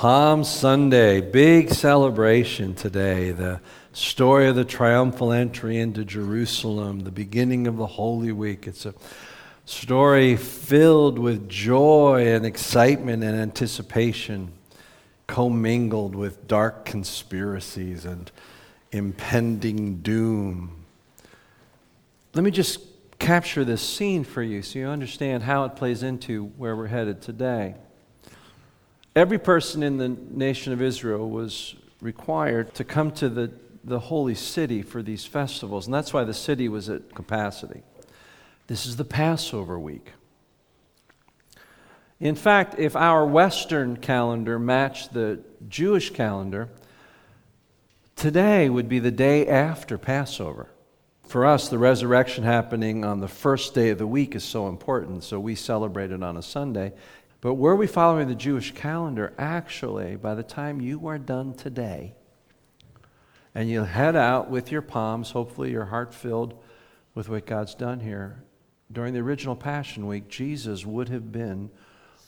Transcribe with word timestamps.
Palm 0.00 0.44
Sunday, 0.44 1.20
big 1.20 1.68
celebration 1.68 2.74
today. 2.74 3.32
The 3.32 3.60
story 3.92 4.48
of 4.48 4.56
the 4.56 4.64
triumphal 4.64 5.30
entry 5.30 5.76
into 5.76 6.06
Jerusalem, 6.06 7.00
the 7.00 7.10
beginning 7.10 7.66
of 7.66 7.76
the 7.76 7.86
Holy 7.86 8.32
Week. 8.32 8.66
It's 8.66 8.86
a 8.86 8.94
story 9.66 10.36
filled 10.36 11.18
with 11.18 11.50
joy 11.50 12.28
and 12.28 12.46
excitement 12.46 13.22
and 13.22 13.38
anticipation, 13.38 14.52
commingled 15.26 16.14
with 16.14 16.48
dark 16.48 16.86
conspiracies 16.86 18.06
and 18.06 18.32
impending 18.92 19.96
doom. 19.96 20.86
Let 22.32 22.42
me 22.42 22.50
just 22.50 22.78
capture 23.18 23.66
this 23.66 23.82
scene 23.82 24.24
for 24.24 24.42
you 24.42 24.62
so 24.62 24.78
you 24.78 24.86
understand 24.86 25.42
how 25.42 25.64
it 25.64 25.76
plays 25.76 26.02
into 26.02 26.46
where 26.56 26.74
we're 26.74 26.86
headed 26.86 27.20
today. 27.20 27.74
Every 29.20 29.38
person 29.38 29.82
in 29.82 29.98
the 29.98 30.08
nation 30.08 30.72
of 30.72 30.80
Israel 30.80 31.28
was 31.28 31.74
required 32.00 32.72
to 32.76 32.84
come 32.84 33.10
to 33.10 33.28
the, 33.28 33.52
the 33.84 33.98
holy 33.98 34.34
city 34.34 34.80
for 34.80 35.02
these 35.02 35.26
festivals, 35.26 35.86
and 35.86 35.92
that's 35.92 36.14
why 36.14 36.24
the 36.24 36.32
city 36.32 36.70
was 36.70 36.88
at 36.88 37.14
capacity. 37.14 37.82
This 38.66 38.86
is 38.86 38.96
the 38.96 39.04
Passover 39.04 39.78
week. 39.78 40.12
In 42.18 42.34
fact, 42.34 42.78
if 42.78 42.96
our 42.96 43.26
Western 43.26 43.98
calendar 43.98 44.58
matched 44.58 45.12
the 45.12 45.40
Jewish 45.68 46.08
calendar, 46.08 46.70
today 48.16 48.70
would 48.70 48.88
be 48.88 49.00
the 49.00 49.10
day 49.10 49.46
after 49.46 49.98
Passover. 49.98 50.70
For 51.26 51.44
us, 51.44 51.68
the 51.68 51.78
resurrection 51.78 52.42
happening 52.42 53.04
on 53.04 53.20
the 53.20 53.28
first 53.28 53.74
day 53.74 53.90
of 53.90 53.98
the 53.98 54.06
week 54.06 54.34
is 54.34 54.44
so 54.44 54.66
important, 54.66 55.24
so 55.24 55.38
we 55.38 55.56
celebrate 55.56 56.10
it 56.10 56.22
on 56.22 56.38
a 56.38 56.42
Sunday. 56.42 56.94
But 57.40 57.54
were 57.54 57.74
we 57.74 57.86
following 57.86 58.28
the 58.28 58.34
Jewish 58.34 58.72
calendar, 58.72 59.32
actually, 59.38 60.16
by 60.16 60.34
the 60.34 60.42
time 60.42 60.80
you 60.80 61.06
are 61.06 61.18
done 61.18 61.54
today, 61.54 62.14
and 63.54 63.68
you 63.70 63.84
head 63.84 64.14
out 64.14 64.50
with 64.50 64.70
your 64.70 64.82
palms, 64.82 65.30
hopefully 65.30 65.70
your 65.70 65.86
heart 65.86 66.12
filled 66.12 66.54
with 67.14 67.28
what 67.28 67.46
God's 67.46 67.74
done 67.74 68.00
here, 68.00 68.44
during 68.92 69.14
the 69.14 69.20
original 69.20 69.56
Passion 69.56 70.06
Week, 70.06 70.28
Jesus 70.28 70.84
would 70.84 71.08
have 71.08 71.32
been 71.32 71.70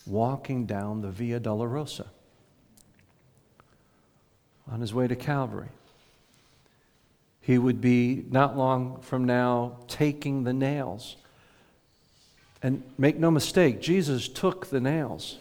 walking 0.07 0.65
down 0.65 1.03
the 1.03 1.11
Via 1.11 1.39
Dolorosa 1.39 2.07
on 4.71 4.81
his 4.81 4.95
way 4.95 5.07
to 5.07 5.17
Calvary. 5.17 5.69
He 7.41 7.59
would 7.59 7.81
be 7.81 8.25
not 8.31 8.57
long 8.57 9.01
from 9.01 9.25
now 9.25 9.79
taking 9.89 10.45
the 10.45 10.53
nails 10.53 11.17
and 12.63 12.83
make 12.97 13.19
no 13.19 13.31
mistake, 13.31 13.81
Jesus 13.81 14.29
took 14.29 14.67
the 14.67 14.81
nails. 14.81 15.39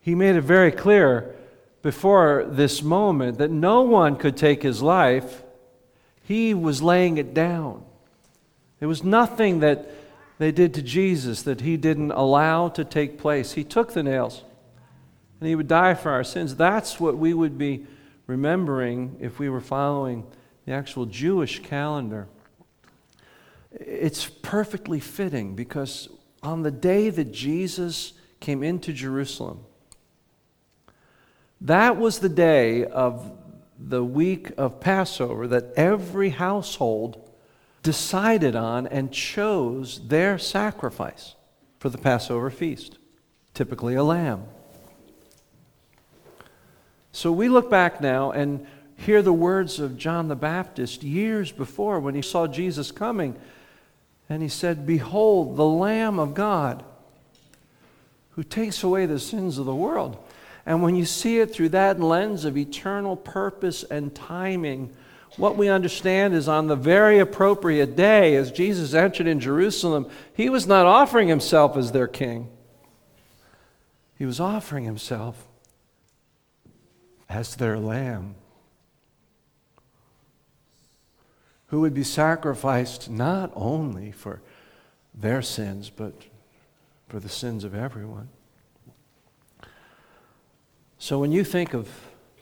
He 0.00 0.14
made 0.14 0.36
it 0.36 0.42
very 0.42 0.70
clear 0.70 1.34
before 1.80 2.44
this 2.46 2.82
moment 2.82 3.38
that 3.38 3.50
no 3.50 3.82
one 3.82 4.16
could 4.16 4.36
take 4.36 4.62
his 4.62 4.82
life. 4.82 5.42
He 6.22 6.52
was 6.52 6.82
laying 6.82 7.16
it 7.16 7.32
down. 7.32 7.84
There 8.80 8.88
was 8.88 9.02
nothing 9.02 9.60
that 9.60 9.88
they 10.38 10.52
did 10.52 10.74
to 10.74 10.82
Jesus 10.82 11.42
that 11.42 11.62
he 11.62 11.76
didn't 11.76 12.10
allow 12.10 12.68
to 12.70 12.84
take 12.84 13.18
place. 13.18 13.52
He 13.52 13.64
took 13.64 13.92
the 13.92 14.02
nails 14.02 14.42
and 15.40 15.48
he 15.48 15.54
would 15.54 15.68
die 15.68 15.94
for 15.94 16.10
our 16.10 16.24
sins. 16.24 16.56
That's 16.56 17.00
what 17.00 17.16
we 17.16 17.32
would 17.32 17.56
be 17.56 17.86
remembering 18.26 19.16
if 19.20 19.38
we 19.38 19.48
were 19.48 19.60
following 19.60 20.26
the 20.66 20.72
actual 20.72 21.06
Jewish 21.06 21.60
calendar. 21.62 22.28
It's 23.74 24.26
perfectly 24.26 25.00
fitting 25.00 25.54
because 25.54 26.08
on 26.42 26.62
the 26.62 26.70
day 26.70 27.10
that 27.10 27.32
Jesus 27.32 28.12
came 28.40 28.62
into 28.62 28.92
Jerusalem, 28.92 29.64
that 31.60 31.96
was 31.96 32.18
the 32.18 32.28
day 32.28 32.84
of 32.84 33.32
the 33.78 34.04
week 34.04 34.52
of 34.56 34.80
Passover 34.80 35.48
that 35.48 35.72
every 35.76 36.30
household 36.30 37.30
decided 37.82 38.54
on 38.56 38.86
and 38.86 39.12
chose 39.12 40.06
their 40.08 40.38
sacrifice 40.38 41.34
for 41.78 41.88
the 41.88 41.98
Passover 41.98 42.50
feast, 42.50 42.98
typically 43.52 43.94
a 43.94 44.02
lamb. 44.02 44.44
So 47.12 47.30
we 47.30 47.48
look 47.48 47.70
back 47.70 48.00
now 48.00 48.32
and 48.32 48.66
hear 48.96 49.22
the 49.22 49.32
words 49.32 49.78
of 49.80 49.96
John 49.96 50.28
the 50.28 50.36
Baptist 50.36 51.02
years 51.02 51.52
before 51.52 52.00
when 52.00 52.14
he 52.14 52.22
saw 52.22 52.46
Jesus 52.46 52.90
coming. 52.90 53.36
And 54.28 54.42
he 54.42 54.48
said, 54.48 54.86
Behold, 54.86 55.56
the 55.56 55.66
Lamb 55.66 56.18
of 56.18 56.34
God 56.34 56.84
who 58.30 58.42
takes 58.42 58.82
away 58.82 59.06
the 59.06 59.20
sins 59.20 59.58
of 59.58 59.66
the 59.66 59.74
world. 59.74 60.16
And 60.66 60.82
when 60.82 60.96
you 60.96 61.04
see 61.04 61.38
it 61.38 61.52
through 61.52 61.68
that 61.70 62.00
lens 62.00 62.44
of 62.44 62.56
eternal 62.56 63.16
purpose 63.16 63.84
and 63.84 64.14
timing, 64.14 64.94
what 65.36 65.56
we 65.56 65.68
understand 65.68 66.34
is 66.34 66.48
on 66.48 66.66
the 66.66 66.76
very 66.76 67.18
appropriate 67.18 67.96
day, 67.96 68.34
as 68.34 68.50
Jesus 68.50 68.94
entered 68.94 69.26
in 69.26 69.40
Jerusalem, 69.40 70.08
he 70.34 70.48
was 70.48 70.66
not 70.66 70.86
offering 70.86 71.28
himself 71.28 71.76
as 71.76 71.92
their 71.92 72.08
king, 72.08 72.48
he 74.16 74.24
was 74.24 74.40
offering 74.40 74.84
himself 74.84 75.46
as 77.28 77.56
their 77.56 77.78
lamb. 77.78 78.36
Who 81.68 81.80
would 81.80 81.94
be 81.94 82.04
sacrificed 82.04 83.10
not 83.10 83.50
only 83.54 84.12
for 84.12 84.40
their 85.14 85.42
sins, 85.42 85.90
but 85.90 86.14
for 87.08 87.20
the 87.20 87.28
sins 87.28 87.64
of 87.64 87.74
everyone. 87.74 88.28
So 90.98 91.18
when 91.18 91.32
you 91.32 91.44
think 91.44 91.74
of 91.74 91.88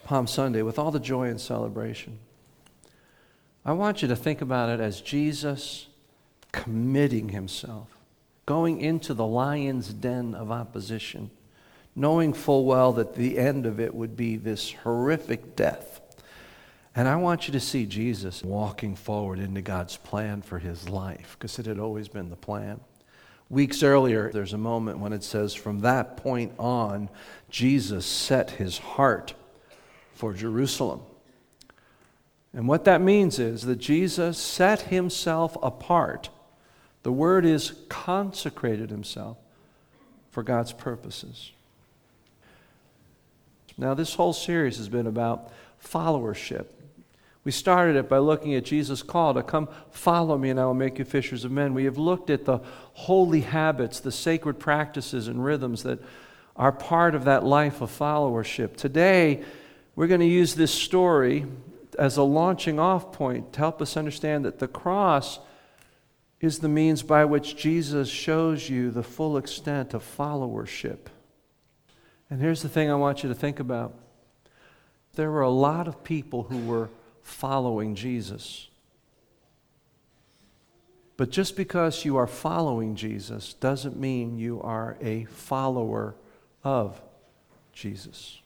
Palm 0.05 0.27
Sunday 0.27 0.63
with 0.63 0.79
all 0.79 0.91
the 0.91 1.01
joy 1.01 1.29
and 1.29 1.41
celebration, 1.41 2.19
I 3.65 3.73
want 3.73 4.03
you 4.03 4.09
to 4.09 4.17
think 4.17 4.41
about 4.41 4.69
it 4.69 4.81
as 4.81 5.01
Jesus 5.01 5.87
committing 6.53 7.31
himself, 7.31 7.89
going 8.45 8.81
into 8.81 9.15
the 9.15 9.27
lion's 9.27 9.89
den 9.95 10.35
of 10.35 10.51
opposition, 10.51 11.31
knowing 11.97 12.33
full 12.33 12.65
well 12.65 12.93
that 12.93 13.15
the 13.15 13.39
end 13.39 13.67
of 13.67 13.81
it 13.81 13.95
would 13.95 14.17
be 14.17 14.37
this 14.37 14.73
horrific 14.83 15.57
death 15.57 16.02
and 16.95 17.09
I 17.09 17.17
want 17.17 17.49
you 17.49 17.53
to 17.53 17.61
see 17.61 17.87
Jesus 17.87 18.43
walking 18.43 18.97
forward 18.97 19.39
into 19.39 19.63
God's 19.63 19.97
plan 19.97 20.43
for 20.43 20.59
his 20.59 20.89
life, 20.89 21.37
because 21.39 21.59
it 21.59 21.67
had 21.67 21.79
always 21.79 22.09
been 22.09 22.29
the 22.29 22.37
plan. 22.37 22.81
Weeks 23.49 23.83
earlier, 23.83 24.31
there's 24.33 24.53
a 24.53 24.59
moment 24.59 24.99
when 24.99 25.13
it 25.13 25.23
says, 25.23 25.55
From 25.55 25.81
that 25.81 26.17
point 26.17 26.53
on, 26.59 27.11
Jesus 27.51 28.07
set 28.07 28.53
his 28.53 28.79
heart 28.79 29.35
for 30.15 30.33
Jerusalem. 30.33 31.03
And 32.55 32.69
what 32.69 32.85
that 32.85 33.01
means 33.01 33.39
is 33.39 33.63
that 33.63 33.77
Jesus 33.77 34.39
set 34.39 34.83
himself 34.83 35.57
apart. 35.63 36.29
The 37.03 37.13
word 37.13 37.45
is 37.45 37.73
consecrated 37.89 38.91
himself 38.91 39.39
for 40.31 40.43
God's 40.43 40.73
purposes. 40.73 41.53
Now, 43.79 43.95
this 43.95 44.15
whole 44.15 44.33
series 44.35 44.77
has 44.77 44.89
been 44.89 45.07
about 45.07 45.51
followership. 45.83 46.67
We 47.45 47.51
started 47.51 47.97
it 47.97 48.09
by 48.09 48.19
looking 48.19 48.55
at 48.55 48.65
Jesus' 48.65 49.03
call 49.03 49.35
to 49.35 49.43
come 49.43 49.69
follow 49.91 50.39
me 50.39 50.51
and 50.51 50.61
I 50.61 50.65
will 50.65 50.75
make 50.75 50.99
you 50.99 51.05
fishers 51.05 51.45
of 51.45 51.51
men. 51.51 51.75
We 51.75 51.85
have 51.85 51.99
looked 51.99 52.31
at 52.31 52.45
the 52.45 52.61
holy 52.93 53.41
habits, 53.41 53.99
the 53.99 54.13
sacred 54.13 54.61
practices 54.61 55.27
and 55.27 55.45
rhythms 55.45 55.83
that 55.83 55.99
are 56.55 56.71
part 56.71 57.15
of 57.15 57.25
that 57.25 57.45
life 57.45 57.81
of 57.81 57.91
followership. 57.91 58.77
Today, 58.77 59.43
we're 59.97 60.07
going 60.07 60.21
to 60.21 60.27
use 60.27 60.55
this 60.55 60.73
story 60.73 61.47
as 61.99 62.17
a 62.17 62.23
launching 62.23 62.79
off 62.79 63.13
point 63.13 63.53
to 63.55 63.59
help 63.59 63.83
us 63.83 63.97
understand 63.97 64.45
that 64.45 64.59
the 64.59 64.69
cross 64.69 65.41
is 66.41 66.61
the 66.61 66.69
means 66.69 67.03
by 67.03 67.25
which 67.25 67.57
Jesus 67.57 68.09
shows 68.09 68.69
you 68.69 68.91
the 68.91 69.03
full 69.03 69.37
extent 69.37 69.95
of 69.95 70.05
followership. 70.05 70.99
And 72.31 72.41
here's 72.41 72.63
the 72.63 72.69
thing 72.69 72.91
I 72.91 72.95
want 72.95 73.23
you 73.23 73.29
to 73.29 73.35
think 73.35 73.61
about 73.61 73.95
there 75.15 75.31
were 75.31 75.43
a 75.43 75.51
lot 75.51 75.89
of 75.89 76.03
people 76.03 76.45
who 76.45 76.59
were 76.67 76.89
following 77.23 77.95
Jesus. 77.95 78.69
But 81.17 81.31
just 81.31 81.57
because 81.57 82.05
you 82.05 82.17
are 82.17 82.27
following 82.27 82.97
Jesus 82.97 83.55
doesn't 83.55 83.99
mean 83.99 84.39
you 84.39 84.61
are 84.63 84.97
a 85.01 85.25
follower 85.25 86.17
of 86.65 87.01
Jesus. 87.73 88.41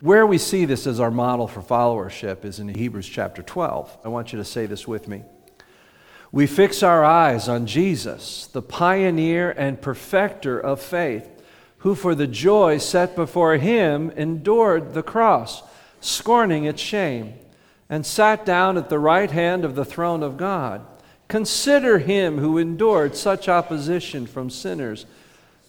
Where 0.00 0.26
we 0.26 0.36
see 0.36 0.66
this 0.66 0.86
as 0.86 1.00
our 1.00 1.10
model 1.10 1.48
for 1.48 1.62
followership 1.62 2.44
is 2.44 2.60
in 2.60 2.68
Hebrews 2.68 3.08
chapter 3.08 3.42
12. 3.42 3.98
I 4.04 4.08
want 4.08 4.32
you 4.32 4.38
to 4.38 4.44
say 4.44 4.66
this 4.66 4.86
with 4.86 5.08
me. 5.08 5.24
We 6.30 6.46
fix 6.46 6.82
our 6.82 7.04
eyes 7.04 7.48
on 7.48 7.66
Jesus, 7.66 8.48
the 8.48 8.60
pioneer 8.60 9.52
and 9.52 9.80
perfecter 9.80 10.58
of 10.58 10.82
faith 10.82 11.33
who 11.84 11.94
for 11.94 12.14
the 12.14 12.26
joy 12.26 12.78
set 12.78 13.14
before 13.14 13.58
him 13.58 14.10
endured 14.12 14.94
the 14.94 15.02
cross, 15.02 15.62
scorning 16.00 16.64
its 16.64 16.80
shame, 16.80 17.34
and 17.90 18.06
sat 18.06 18.46
down 18.46 18.78
at 18.78 18.88
the 18.88 18.98
right 18.98 19.30
hand 19.30 19.66
of 19.66 19.74
the 19.74 19.84
throne 19.84 20.22
of 20.22 20.38
God. 20.38 20.80
Consider 21.28 21.98
him 21.98 22.38
who 22.38 22.56
endured 22.56 23.14
such 23.14 23.50
opposition 23.50 24.26
from 24.26 24.48
sinners, 24.48 25.04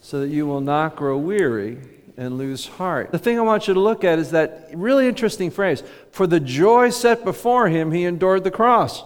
so 0.02 0.22
that 0.22 0.30
you 0.30 0.48
will 0.48 0.62
not 0.62 0.96
grow 0.96 1.18
weary 1.18 1.80
and 2.16 2.38
lose 2.38 2.66
heart. 2.66 3.12
The 3.12 3.20
thing 3.20 3.38
I 3.38 3.42
want 3.42 3.68
you 3.68 3.74
to 3.74 3.80
look 3.82 4.06
at 4.06 4.18
is 4.18 4.32
that 4.32 4.70
really 4.74 5.10
interesting 5.10 5.52
phrase 5.52 5.84
for 6.12 6.26
the 6.26 6.40
joy 6.40 6.92
set 6.92 7.26
before 7.26 7.68
him, 7.68 7.92
he 7.92 8.06
endured 8.06 8.46
the 8.46 8.52
cross. 8.52 9.04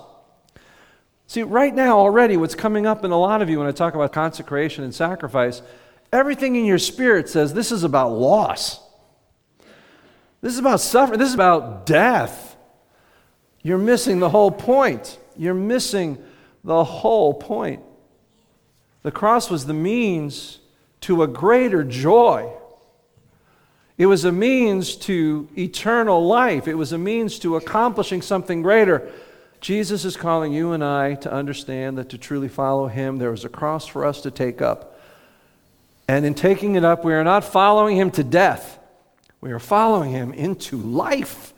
See, 1.26 1.42
right 1.42 1.74
now, 1.74 1.98
already, 1.98 2.38
what's 2.38 2.54
coming 2.54 2.86
up 2.86 3.04
in 3.04 3.10
a 3.10 3.20
lot 3.20 3.42
of 3.42 3.50
you 3.50 3.58
when 3.58 3.68
I 3.68 3.72
talk 3.72 3.96
about 3.96 4.14
consecration 4.14 4.84
and 4.84 4.94
sacrifice, 4.94 5.64
everything 6.12 6.56
in 6.56 6.66
your 6.66 6.80
spirit 6.80 7.30
says 7.30 7.54
this 7.54 7.72
is 7.72 7.84
about 7.84 8.12
loss. 8.12 8.80
This 10.42 10.54
is 10.54 10.60
about 10.60 10.80
suffering. 10.80 11.20
This 11.20 11.30
is 11.30 11.36
about 11.36 11.86
death. 11.86 12.56
You're 13.62 13.78
missing 13.78 14.20
the 14.20 14.30
whole 14.30 14.52
point. 14.52 15.18
You're 15.36 15.54
missing 15.54 16.24
the 16.64 16.84
whole 16.84 17.34
point. 17.34 17.84
The 19.04 19.12
cross 19.12 19.50
was 19.50 19.66
the 19.66 19.74
means 19.74 20.60
to 21.02 21.24
a 21.24 21.28
greater 21.28 21.84
joy. 21.84 22.52
It 23.98 24.06
was 24.06 24.24
a 24.24 24.32
means 24.32 24.96
to 24.98 25.50
eternal 25.58 26.26
life. 26.26 26.68
It 26.68 26.76
was 26.76 26.94
a 26.94 26.98
means 26.98 27.38
to 27.40 27.58
accomplishing 27.58 28.22
something 28.22 28.62
greater. 28.62 29.12
Jesus 29.60 30.06
is 30.06 30.16
calling 30.16 30.54
you 30.54 30.72
and 30.72 30.84
I 30.84 31.16
to 31.16 31.32
understand 31.32 31.98
that 31.98 32.10
to 32.10 32.18
truly 32.18 32.48
follow 32.48 32.88
him, 32.88 33.18
there 33.18 33.34
is 33.34 33.44
a 33.44 33.50
cross 33.50 33.86
for 33.86 34.06
us 34.06 34.22
to 34.22 34.32
take 34.32 34.62
up. 34.62 34.89
And 36.10 36.26
in 36.26 36.34
taking 36.34 36.74
it 36.74 36.84
up, 36.84 37.06
we 37.06 37.14
are 37.14 37.24
not 37.24 37.44
following 37.44 37.96
him 37.96 38.10
to 38.10 38.24
death, 38.24 38.80
we 39.42 39.52
are 39.52 39.60
following 39.60 40.10
him 40.10 40.34
into 40.34 40.76
life. 40.76 41.54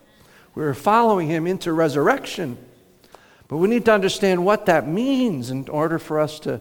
We 0.56 0.64
are 0.64 0.74
following 0.74 1.30
him 1.30 1.48
into 1.48 1.72
resurrection. 1.72 2.58
But 3.48 3.58
we 3.58 3.70
need 3.70 3.86
to 3.86 3.94
understand 3.94 4.44
what 4.44 4.66
that 4.66 4.86
means 4.86 5.52
in 5.52 5.70
order 5.70 5.98
for 5.98 6.20
us 6.20 6.38
to 6.42 6.60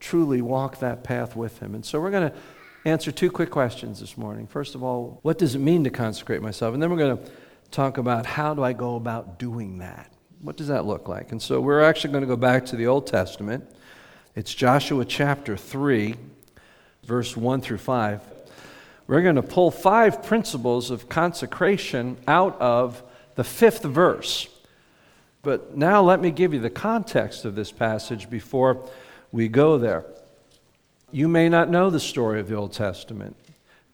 truly 0.00 0.42
walk 0.42 0.80
that 0.80 1.04
path 1.04 1.36
with 1.36 1.60
him. 1.60 1.76
And 1.76 1.86
so 1.86 2.00
we're 2.00 2.10
going 2.10 2.32
to 2.32 2.36
answer 2.84 3.12
two 3.12 3.30
quick 3.30 3.50
questions 3.50 4.00
this 4.00 4.18
morning. 4.18 4.48
First 4.48 4.74
of 4.74 4.82
all, 4.82 5.20
what 5.22 5.38
does 5.38 5.54
it 5.54 5.60
mean 5.60 5.84
to 5.84 5.90
consecrate 5.90 6.42
myself? 6.42 6.74
And 6.74 6.82
then 6.82 6.90
we're 6.90 6.96
going 6.96 7.18
to 7.18 7.30
talk 7.70 7.98
about 7.98 8.26
how 8.26 8.52
do 8.52 8.64
I 8.64 8.72
go 8.72 8.96
about 8.96 9.38
doing 9.38 9.78
that? 9.78 10.12
What 10.40 10.56
does 10.56 10.66
that 10.66 10.86
look 10.86 11.06
like? 11.06 11.30
And 11.30 11.40
so 11.40 11.60
we're 11.60 11.82
actually 11.82 12.10
going 12.10 12.22
to 12.22 12.28
go 12.28 12.36
back 12.36 12.66
to 12.66 12.76
the 12.76 12.88
Old 12.88 13.06
Testament. 13.06 13.64
It's 14.34 14.52
Joshua 14.52 15.04
chapter 15.04 15.56
3, 15.56 16.16
verse 17.08 17.36
1 17.36 17.62
through 17.62 17.78
5. 17.78 18.20
We're 19.06 19.22
going 19.22 19.36
to 19.36 19.42
pull 19.42 19.70
five 19.70 20.22
principles 20.22 20.90
of 20.90 21.08
consecration 21.08 22.18
out 22.28 22.60
of 22.60 23.02
the 23.34 23.44
fifth 23.44 23.82
verse. 23.82 24.46
But 25.42 25.76
now 25.76 26.02
let 26.02 26.20
me 26.20 26.30
give 26.30 26.52
you 26.52 26.60
the 26.60 26.68
context 26.68 27.46
of 27.46 27.54
this 27.54 27.72
passage 27.72 28.28
before 28.28 28.86
we 29.32 29.48
go 29.48 29.78
there. 29.78 30.04
You 31.10 31.26
may 31.26 31.48
not 31.48 31.70
know 31.70 31.88
the 31.88 31.98
story 31.98 32.40
of 32.40 32.48
the 32.48 32.56
Old 32.56 32.74
Testament. 32.74 33.34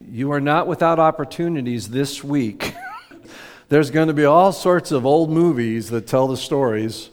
You 0.00 0.32
are 0.32 0.40
not 0.40 0.66
without 0.66 0.98
opportunities 0.98 1.88
this 1.88 2.24
week 2.24 2.74
there's 3.68 3.90
going 3.90 4.08
to 4.08 4.14
be 4.14 4.24
all 4.24 4.52
sorts 4.52 4.90
of 4.90 5.06
old 5.06 5.30
movies 5.30 5.90
that 5.90 6.08
tell 6.08 6.26
the 6.26 6.36
stories. 6.36 7.10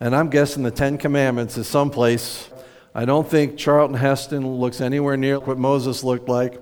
And 0.00 0.14
I'm 0.14 0.30
guessing 0.30 0.62
the 0.62 0.70
Ten 0.70 0.98
Commandments 0.98 1.56
is 1.56 1.66
someplace. 1.66 2.48
I 2.94 3.04
don't 3.04 3.28
think 3.28 3.56
Charlton 3.56 3.96
Heston 3.96 4.46
looks 4.46 4.80
anywhere 4.80 5.16
near 5.16 5.38
what 5.38 5.58
Moses 5.58 6.02
looked 6.02 6.28
like. 6.28 6.60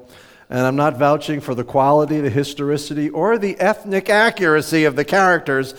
And 0.48 0.60
I'm 0.60 0.76
not 0.76 0.96
vouching 0.96 1.40
for 1.40 1.54
the 1.54 1.64
quality, 1.64 2.20
the 2.20 2.30
historicity, 2.30 3.08
or 3.10 3.36
the 3.38 3.58
ethnic 3.58 4.08
accuracy 4.08 4.84
of 4.84 4.94
the 4.94 5.04
characters. 5.04 5.74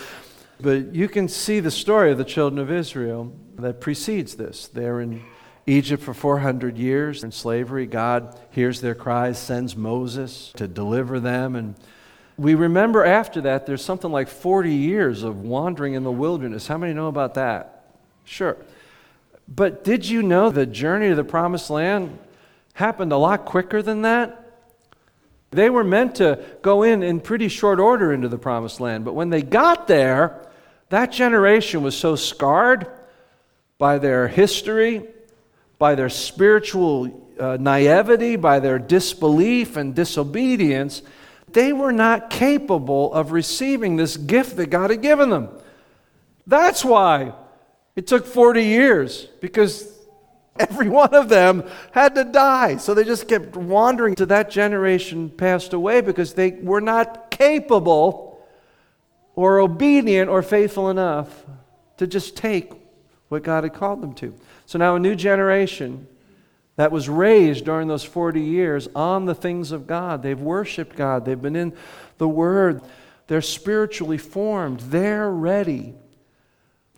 But 0.59 0.93
you 0.95 1.07
can 1.07 1.27
see 1.27 1.59
the 1.59 1.71
story 1.71 2.11
of 2.11 2.17
the 2.17 2.25
children 2.25 2.59
of 2.59 2.71
Israel 2.71 3.33
that 3.57 3.79
precedes 3.79 4.35
this. 4.35 4.67
They're 4.67 4.99
in 4.99 5.23
Egypt 5.67 6.01
for 6.01 6.13
400 6.13 6.77
years 6.77 7.23
in 7.23 7.31
slavery. 7.31 7.85
God 7.85 8.37
hears 8.51 8.81
their 8.81 8.95
cries, 8.95 9.37
sends 9.37 9.75
Moses 9.75 10.51
to 10.55 10.67
deliver 10.67 11.19
them. 11.19 11.55
And 11.55 11.75
we 12.37 12.55
remember 12.55 13.05
after 13.05 13.41
that 13.41 13.65
there's 13.65 13.83
something 13.83 14.11
like 14.11 14.27
40 14.27 14.73
years 14.73 15.23
of 15.23 15.41
wandering 15.41 15.93
in 15.93 16.03
the 16.03 16.11
wilderness. 16.11 16.67
How 16.67 16.77
many 16.77 16.93
know 16.93 17.07
about 17.07 17.35
that? 17.35 17.85
Sure. 18.23 18.57
But 19.47 19.83
did 19.83 20.07
you 20.07 20.21
know 20.21 20.49
the 20.49 20.65
journey 20.65 21.09
to 21.09 21.15
the 21.15 21.23
promised 21.23 21.69
land 21.69 22.17
happened 22.73 23.11
a 23.11 23.17
lot 23.17 23.45
quicker 23.45 23.81
than 23.81 24.01
that? 24.01 24.43
They 25.51 25.69
were 25.69 25.83
meant 25.83 26.15
to 26.15 26.43
go 26.61 26.83
in 26.83 27.03
in 27.03 27.21
pretty 27.21 27.47
short 27.47 27.79
order 27.79 28.11
into 28.11 28.27
the 28.27 28.37
promised 28.37 28.81
land, 28.81 29.05
but 29.05 29.13
when 29.13 29.29
they 29.29 29.41
got 29.41 29.87
there, 29.87 30.45
that 30.89 31.11
generation 31.11 31.83
was 31.83 31.95
so 31.95 32.15
scarred 32.15 32.87
by 33.77 33.97
their 33.97 34.27
history, 34.27 35.03
by 35.79 35.95
their 35.95 36.09
spiritual 36.09 37.23
uh, 37.39 37.57
naivety, 37.59 38.35
by 38.35 38.59
their 38.59 38.79
disbelief 38.79 39.77
and 39.77 39.95
disobedience, 39.95 41.01
they 41.53 41.71
were 41.71 41.93
not 41.93 42.29
capable 42.29 43.13
of 43.13 43.31
receiving 43.31 43.95
this 43.95 44.17
gift 44.17 44.57
that 44.57 44.69
God 44.69 44.89
had 44.89 45.01
given 45.01 45.29
them. 45.29 45.49
That's 46.45 46.83
why 46.83 47.33
it 47.97 48.05
took 48.05 48.27
40 48.27 48.63
years, 48.63 49.25
because 49.41 49.91
every 50.59 50.87
one 50.87 51.13
of 51.15 51.29
them 51.29 51.63
had 51.91 52.13
to 52.15 52.23
die. 52.23 52.77
So 52.77 52.93
they 52.93 53.03
just 53.03 53.27
kept 53.27 53.57
wandering 53.57 54.13
to 54.15 54.25
that 54.27 54.51
generation 54.51 55.31
passed 55.31 55.73
away 55.73 56.01
because 56.01 56.35
they 56.35 56.51
were 56.51 56.79
not 56.79 57.31
capable 57.31 58.39
or 59.35 59.59
obedient 59.59 60.29
or 60.29 60.43
faithful 60.43 60.89
enough 60.91 61.45
to 61.97 62.05
just 62.05 62.37
take 62.37 62.71
what 63.29 63.43
God 63.43 63.63
had 63.63 63.73
called 63.73 64.01
them 64.01 64.13
to. 64.15 64.33
So 64.67 64.77
now 64.77 64.95
a 64.95 64.99
new 64.99 65.15
generation 65.15 66.07
that 66.75 66.91
was 66.91 67.09
raised 67.09 67.65
during 67.65 67.87
those 67.87 68.03
40 68.03 68.39
years 68.39 68.87
on 68.95 69.25
the 69.25 69.33
things 69.33 69.71
of 69.71 69.87
God. 69.87 70.21
They've 70.21 70.39
worshiped 70.39 70.95
God, 70.95 71.25
they've 71.25 71.41
been 71.41 71.55
in 71.55 71.73
the 72.19 72.27
Word, 72.27 72.83
they're 73.25 73.41
spiritually 73.41 74.19
formed, 74.19 74.81
they're 74.81 75.31
ready. 75.31 75.95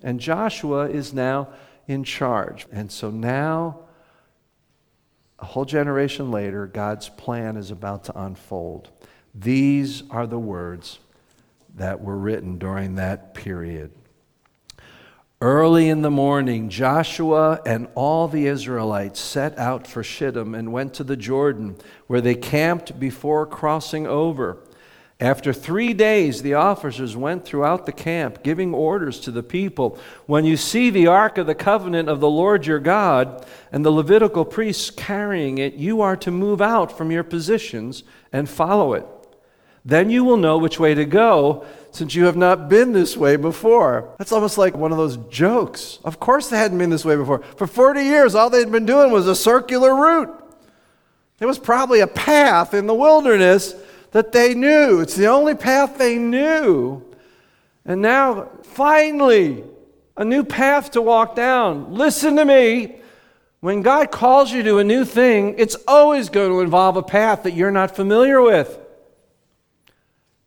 And 0.03 0.19
Joshua 0.19 0.89
is 0.89 1.13
now 1.13 1.49
in 1.87 2.03
charge. 2.03 2.67
And 2.71 2.91
so 2.91 3.09
now, 3.09 3.79
a 5.39 5.45
whole 5.45 5.65
generation 5.65 6.31
later, 6.31 6.67
God's 6.67 7.09
plan 7.09 7.57
is 7.57 7.71
about 7.71 8.05
to 8.05 8.21
unfold. 8.21 8.89
These 9.33 10.03
are 10.09 10.27
the 10.27 10.39
words 10.39 10.99
that 11.75 12.01
were 12.01 12.17
written 12.17 12.57
during 12.57 12.95
that 12.95 13.33
period. 13.33 13.91
Early 15.41 15.87
in 15.87 16.01
the 16.01 16.11
morning, 16.11 16.67
Joshua 16.67 17.61
and 17.65 17.87
all 17.95 18.27
the 18.27 18.47
Israelites 18.47 19.21
set 19.21 19.57
out 19.57 19.87
for 19.87 20.03
Shittim 20.03 20.53
and 20.53 20.73
went 20.73 20.93
to 20.95 21.05
the 21.05 21.15
Jordan, 21.15 21.77
where 22.07 22.19
they 22.19 22.35
camped 22.35 22.99
before 22.99 23.45
crossing 23.45 24.05
over. 24.05 24.57
After 25.21 25.51
three 25.51 25.93
days, 25.93 26.41
the 26.41 26.53
officers 26.53 27.17
went 27.17 27.43
throughout 27.43 27.85
the 27.85 27.91
camp, 27.91 28.41
giving 28.41 28.73
orders 28.73 29.19
to 29.21 29.31
the 29.31 29.43
people 29.43 29.99
When 30.27 30.45
you 30.45 30.55
see 30.55 30.89
the 30.89 31.07
ark 31.07 31.37
of 31.37 31.45
the 31.45 31.55
covenant 31.55 32.07
of 32.07 32.21
the 32.21 32.29
Lord 32.29 32.65
your 32.65 32.79
God 32.79 33.45
and 33.71 33.85
the 33.85 33.91
Levitical 33.91 34.45
priests 34.45 34.89
carrying 34.89 35.57
it, 35.57 35.73
you 35.73 35.99
are 35.99 36.15
to 36.17 36.31
move 36.31 36.61
out 36.61 36.97
from 36.97 37.11
your 37.11 37.23
positions 37.23 38.03
and 38.31 38.49
follow 38.49 38.93
it. 38.93 39.05
Then 39.83 40.09
you 40.09 40.23
will 40.23 40.37
know 40.37 40.57
which 40.57 40.79
way 40.79 40.93
to 40.93 41.05
go, 41.05 41.65
since 41.91 42.15
you 42.15 42.25
have 42.25 42.37
not 42.37 42.69
been 42.69 42.93
this 42.93 43.17
way 43.17 43.35
before. 43.35 44.13
That's 44.19 44.31
almost 44.31 44.57
like 44.57 44.75
one 44.75 44.91
of 44.91 44.97
those 44.97 45.17
jokes. 45.29 45.99
Of 46.05 46.19
course, 46.19 46.49
they 46.49 46.57
hadn't 46.57 46.77
been 46.77 46.91
this 46.91 47.05
way 47.05 47.15
before. 47.15 47.39
For 47.57 47.67
40 47.67 48.03
years, 48.03 48.35
all 48.35 48.49
they'd 48.49 48.71
been 48.71 48.85
doing 48.85 49.11
was 49.11 49.27
a 49.27 49.35
circular 49.35 49.95
route. 49.95 50.35
There 51.39 51.47
was 51.47 51.59
probably 51.59 52.01
a 52.01 52.07
path 52.07 52.73
in 52.73 52.85
the 52.87 52.93
wilderness 52.93 53.73
that 54.11 54.31
they 54.31 54.53
knew. 54.53 55.01
It's 55.01 55.15
the 55.15 55.27
only 55.27 55.55
path 55.55 55.97
they 55.97 56.17
knew. 56.17 57.03
And 57.85 58.01
now, 58.01 58.49
finally, 58.63 59.63
a 60.17 60.25
new 60.25 60.43
path 60.43 60.91
to 60.91 61.01
walk 61.01 61.35
down. 61.35 61.93
Listen 61.93 62.35
to 62.35 62.45
me. 62.45 62.95
When 63.61 63.81
God 63.81 64.11
calls 64.11 64.51
you 64.51 64.63
to 64.63 64.77
a 64.77 64.83
new 64.83 65.03
thing, 65.03 65.55
it's 65.57 65.75
always 65.87 66.29
going 66.29 66.49
to 66.49 66.61
involve 66.61 66.95
a 66.95 67.03
path 67.03 67.43
that 67.43 67.51
you're 67.51 67.71
not 67.71 67.95
familiar 67.95 68.41
with. 68.41 68.79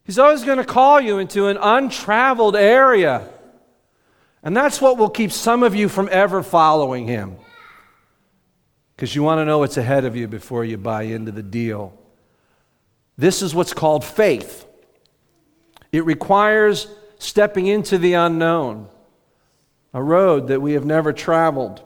He's 0.04 0.18
always 0.18 0.44
going 0.44 0.58
to 0.58 0.64
call 0.64 1.00
you 1.00 1.18
into 1.18 1.46
an 1.48 1.58
untraveled 1.60 2.56
area. 2.56 3.28
And 4.42 4.56
that's 4.56 4.80
what 4.80 4.98
will 4.98 5.10
keep 5.10 5.30
some 5.30 5.62
of 5.62 5.74
you 5.74 5.88
from 5.88 6.08
ever 6.10 6.42
following 6.42 7.06
him. 7.06 7.36
Because 8.96 9.14
you 9.14 9.22
want 9.22 9.38
to 9.38 9.44
know 9.44 9.58
what's 9.58 9.76
ahead 9.76 10.04
of 10.04 10.16
you 10.16 10.26
before 10.26 10.64
you 10.64 10.78
buy 10.78 11.02
into 11.02 11.32
the 11.32 11.42
deal. 11.42 11.96
This 13.22 13.40
is 13.40 13.54
what's 13.54 13.72
called 13.72 14.04
faith. 14.04 14.66
It 15.92 16.04
requires 16.04 16.88
stepping 17.20 17.68
into 17.68 17.96
the 17.96 18.14
unknown, 18.14 18.88
a 19.94 20.02
road 20.02 20.48
that 20.48 20.60
we 20.60 20.72
have 20.72 20.84
never 20.84 21.12
traveled. 21.12 21.82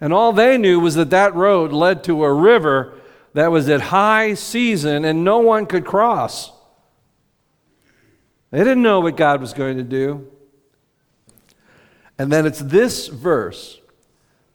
And 0.00 0.14
all 0.14 0.32
they 0.32 0.56
knew 0.56 0.80
was 0.80 0.94
that 0.94 1.10
that 1.10 1.34
road 1.34 1.72
led 1.72 2.04
to 2.04 2.24
a 2.24 2.32
river 2.32 2.94
that 3.34 3.50
was 3.50 3.68
at 3.68 3.82
high 3.82 4.32
season 4.32 5.04
and 5.04 5.24
no 5.24 5.40
one 5.40 5.66
could 5.66 5.84
cross. 5.84 6.50
They 8.50 8.60
didn't 8.60 8.82
know 8.82 9.00
what 9.00 9.18
God 9.18 9.42
was 9.42 9.52
going 9.52 9.76
to 9.76 9.84
do. 9.84 10.26
And 12.18 12.32
then 12.32 12.46
it's 12.46 12.60
this 12.60 13.08
verse 13.08 13.78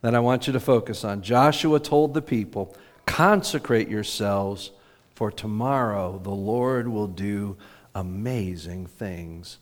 that 0.01 0.15
I 0.15 0.19
want 0.19 0.47
you 0.47 0.53
to 0.53 0.59
focus 0.59 1.03
on. 1.03 1.21
Joshua 1.21 1.79
told 1.79 2.15
the 2.15 2.23
people, 2.23 2.75
Consecrate 3.05 3.87
yourselves, 3.87 4.71
for 5.19 5.29
tomorrow 5.29 6.17
the 6.23 6.29
Lord 6.29 6.87
will 6.87 7.05
do 7.05 7.57
amazing 7.93 8.85
things 8.85 9.57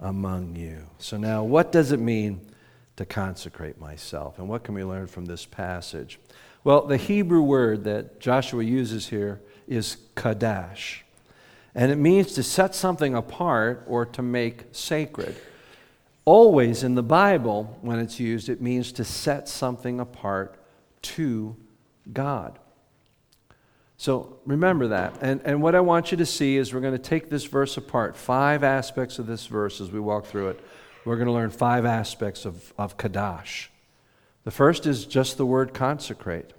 among 0.00 0.56
you. 0.56 0.86
So, 0.96 1.18
now 1.18 1.44
what 1.44 1.72
does 1.72 1.92
it 1.92 2.00
mean 2.00 2.40
to 2.96 3.04
consecrate 3.04 3.78
myself? 3.78 4.38
And 4.38 4.48
what 4.48 4.64
can 4.64 4.74
we 4.74 4.82
learn 4.82 5.06
from 5.06 5.26
this 5.26 5.44
passage? 5.44 6.18
Well, 6.64 6.86
the 6.86 6.96
Hebrew 6.96 7.42
word 7.42 7.84
that 7.84 8.18
Joshua 8.18 8.64
uses 8.64 9.08
here 9.08 9.42
is 9.68 9.98
kadash. 10.16 11.00
And 11.74 11.92
it 11.92 11.98
means 11.98 12.32
to 12.32 12.42
set 12.42 12.74
something 12.74 13.14
apart 13.14 13.84
or 13.86 14.06
to 14.06 14.22
make 14.22 14.64
sacred. 14.72 15.36
Always 16.24 16.82
in 16.82 16.94
the 16.94 17.02
Bible, 17.02 17.78
when 17.82 17.98
it's 17.98 18.18
used, 18.18 18.48
it 18.48 18.62
means 18.62 18.90
to 18.92 19.04
set 19.04 19.50
something 19.50 20.00
apart 20.00 20.56
to 21.02 21.56
God. 22.10 22.58
So 24.04 24.36
remember 24.44 24.88
that. 24.88 25.16
And, 25.22 25.40
and 25.46 25.62
what 25.62 25.74
I 25.74 25.80
want 25.80 26.10
you 26.10 26.18
to 26.18 26.26
see 26.26 26.58
is 26.58 26.74
we're 26.74 26.82
going 26.82 26.92
to 26.92 26.98
take 26.98 27.30
this 27.30 27.46
verse 27.46 27.78
apart. 27.78 28.18
Five 28.18 28.62
aspects 28.62 29.18
of 29.18 29.26
this 29.26 29.46
verse 29.46 29.80
as 29.80 29.90
we 29.90 29.98
walk 29.98 30.26
through 30.26 30.48
it. 30.48 30.60
We're 31.06 31.16
going 31.16 31.28
to 31.28 31.32
learn 31.32 31.48
five 31.48 31.86
aspects 31.86 32.44
of, 32.44 32.74
of 32.76 32.98
Kadash. 32.98 33.68
The 34.44 34.50
first 34.50 34.84
is 34.84 35.06
just 35.06 35.38
the 35.38 35.46
word 35.46 35.72
consecrate. 35.72 36.52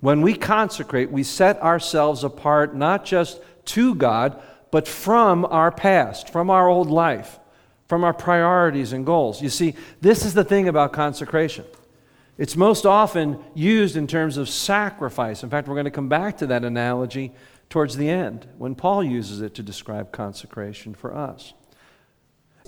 When 0.00 0.20
we 0.20 0.34
consecrate, 0.34 1.12
we 1.12 1.22
set 1.22 1.62
ourselves 1.62 2.24
apart 2.24 2.74
not 2.74 3.04
just 3.04 3.40
to 3.66 3.94
God, 3.94 4.42
but 4.72 4.88
from 4.88 5.44
our 5.44 5.70
past, 5.70 6.28
from 6.30 6.50
our 6.50 6.66
old 6.66 6.90
life, 6.90 7.38
from 7.86 8.02
our 8.02 8.14
priorities 8.14 8.92
and 8.92 9.06
goals. 9.06 9.40
You 9.40 9.48
see, 9.48 9.76
this 10.00 10.24
is 10.24 10.34
the 10.34 10.42
thing 10.42 10.66
about 10.66 10.92
consecration. 10.92 11.66
It's 12.38 12.56
most 12.56 12.86
often 12.86 13.44
used 13.52 13.96
in 13.96 14.06
terms 14.06 14.36
of 14.36 14.48
sacrifice. 14.48 15.42
In 15.42 15.50
fact, 15.50 15.66
we're 15.66 15.74
going 15.74 15.86
to 15.86 15.90
come 15.90 16.08
back 16.08 16.38
to 16.38 16.46
that 16.46 16.64
analogy 16.64 17.32
towards 17.68 17.96
the 17.96 18.08
end 18.08 18.46
when 18.56 18.76
Paul 18.76 19.02
uses 19.02 19.40
it 19.40 19.56
to 19.56 19.62
describe 19.62 20.12
consecration 20.12 20.94
for 20.94 21.14
us. 21.14 21.52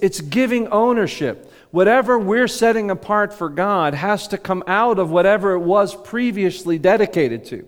It's 0.03 0.21
giving 0.21 0.67
ownership. 0.69 1.53
Whatever 1.71 2.19
we're 2.19 2.49
setting 2.49 2.91
apart 2.91 3.33
for 3.33 3.49
God 3.49 3.95
has 3.95 4.27
to 4.29 4.39
come 4.39 4.65
out 4.67 4.99
of 4.99 5.11
whatever 5.11 5.53
it 5.53 5.61
was 5.61 5.95
previously 5.95 6.79
dedicated 6.79 7.45
to. 7.47 7.67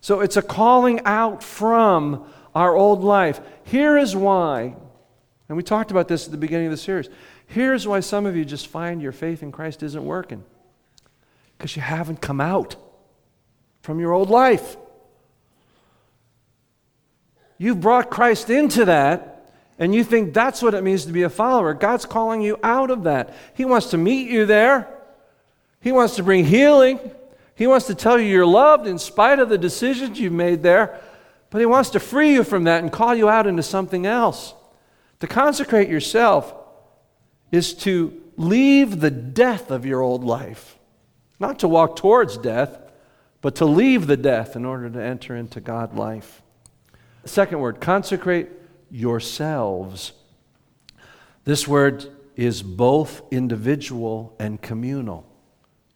So 0.00 0.20
it's 0.20 0.36
a 0.36 0.42
calling 0.42 1.00
out 1.04 1.42
from 1.42 2.24
our 2.54 2.76
old 2.76 3.02
life. 3.02 3.40
Here 3.64 3.98
is 3.98 4.14
why, 4.14 4.76
and 5.48 5.56
we 5.56 5.62
talked 5.62 5.90
about 5.90 6.08
this 6.08 6.26
at 6.26 6.30
the 6.30 6.38
beginning 6.38 6.66
of 6.66 6.72
the 6.72 6.76
series. 6.76 7.08
Here's 7.46 7.86
why 7.86 8.00
some 8.00 8.26
of 8.26 8.36
you 8.36 8.44
just 8.44 8.68
find 8.68 9.02
your 9.02 9.12
faith 9.12 9.42
in 9.42 9.50
Christ 9.50 9.82
isn't 9.82 10.04
working 10.04 10.44
because 11.60 11.76
you 11.76 11.82
haven't 11.82 12.22
come 12.22 12.40
out 12.40 12.74
from 13.82 14.00
your 14.00 14.12
old 14.12 14.30
life. 14.30 14.78
You've 17.58 17.82
brought 17.82 18.08
Christ 18.08 18.48
into 18.48 18.86
that 18.86 19.52
and 19.78 19.94
you 19.94 20.02
think 20.02 20.32
that's 20.32 20.62
what 20.62 20.72
it 20.72 20.82
means 20.82 21.04
to 21.04 21.12
be 21.12 21.22
a 21.22 21.28
follower. 21.28 21.74
God's 21.74 22.06
calling 22.06 22.40
you 22.40 22.58
out 22.62 22.90
of 22.90 23.02
that. 23.02 23.36
He 23.52 23.66
wants 23.66 23.90
to 23.90 23.98
meet 23.98 24.30
you 24.30 24.46
there, 24.46 24.88
He 25.82 25.92
wants 25.92 26.16
to 26.16 26.22
bring 26.22 26.46
healing. 26.46 26.98
He 27.54 27.66
wants 27.66 27.88
to 27.88 27.94
tell 27.94 28.18
you 28.18 28.24
you're 28.24 28.46
loved 28.46 28.86
in 28.86 28.98
spite 28.98 29.38
of 29.38 29.50
the 29.50 29.58
decisions 29.58 30.18
you've 30.18 30.32
made 30.32 30.62
there, 30.62 30.98
but 31.50 31.58
He 31.58 31.66
wants 31.66 31.90
to 31.90 32.00
free 32.00 32.32
you 32.32 32.42
from 32.42 32.64
that 32.64 32.82
and 32.82 32.90
call 32.90 33.14
you 33.14 33.28
out 33.28 33.46
into 33.46 33.62
something 33.62 34.06
else. 34.06 34.54
To 35.18 35.26
consecrate 35.26 35.90
yourself 35.90 36.54
is 37.52 37.74
to 37.74 38.18
leave 38.38 39.00
the 39.00 39.10
death 39.10 39.70
of 39.70 39.84
your 39.84 40.00
old 40.00 40.24
life, 40.24 40.78
not 41.40 41.58
to 41.60 41.68
walk 41.68 41.96
towards 41.96 42.36
death, 42.36 42.78
but 43.40 43.56
to 43.56 43.64
leave 43.64 44.06
the 44.06 44.16
death 44.16 44.54
in 44.54 44.64
order 44.64 44.90
to 44.90 45.02
enter 45.02 45.34
into 45.34 45.60
God 45.60 45.96
life. 45.96 46.42
Second 47.24 47.60
word, 47.60 47.80
consecrate 47.80 48.48
yourselves. 48.90 50.12
This 51.44 51.66
word 51.66 52.06
is 52.36 52.62
both 52.62 53.22
individual 53.30 54.36
and 54.38 54.60
communal. 54.60 55.26